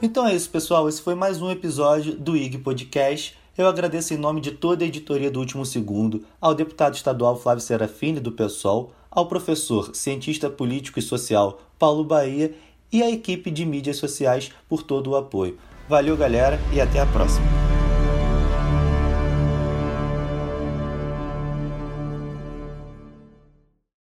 Então 0.00 0.26
é 0.26 0.34
isso, 0.34 0.48
pessoal. 0.48 0.88
Esse 0.88 1.02
foi 1.02 1.14
mais 1.14 1.42
um 1.42 1.50
episódio 1.50 2.14
do 2.14 2.36
IG 2.36 2.58
Podcast. 2.58 3.36
Eu 3.58 3.66
agradeço 3.66 4.14
em 4.14 4.16
nome 4.16 4.40
de 4.40 4.52
toda 4.52 4.84
a 4.84 4.86
editoria 4.86 5.32
do 5.32 5.40
Último 5.40 5.66
Segundo, 5.66 6.24
ao 6.40 6.54
deputado 6.54 6.94
estadual 6.94 7.36
Flávio 7.36 7.60
Serafini, 7.60 8.20
do 8.20 8.30
PSOL, 8.30 8.92
ao 9.10 9.26
professor, 9.26 9.96
cientista 9.96 10.48
político 10.48 11.00
e 11.00 11.02
social 11.02 11.60
Paulo 11.76 12.04
Bahia 12.04 12.54
e 12.92 13.02
à 13.02 13.10
equipe 13.10 13.50
de 13.50 13.66
mídias 13.66 13.96
sociais 13.96 14.52
por 14.68 14.84
todo 14.84 15.10
o 15.10 15.16
apoio. 15.16 15.58
Valeu, 15.88 16.16
galera, 16.16 16.60
e 16.72 16.80
até 16.80 17.00
a 17.00 17.06
próxima. 17.06 17.67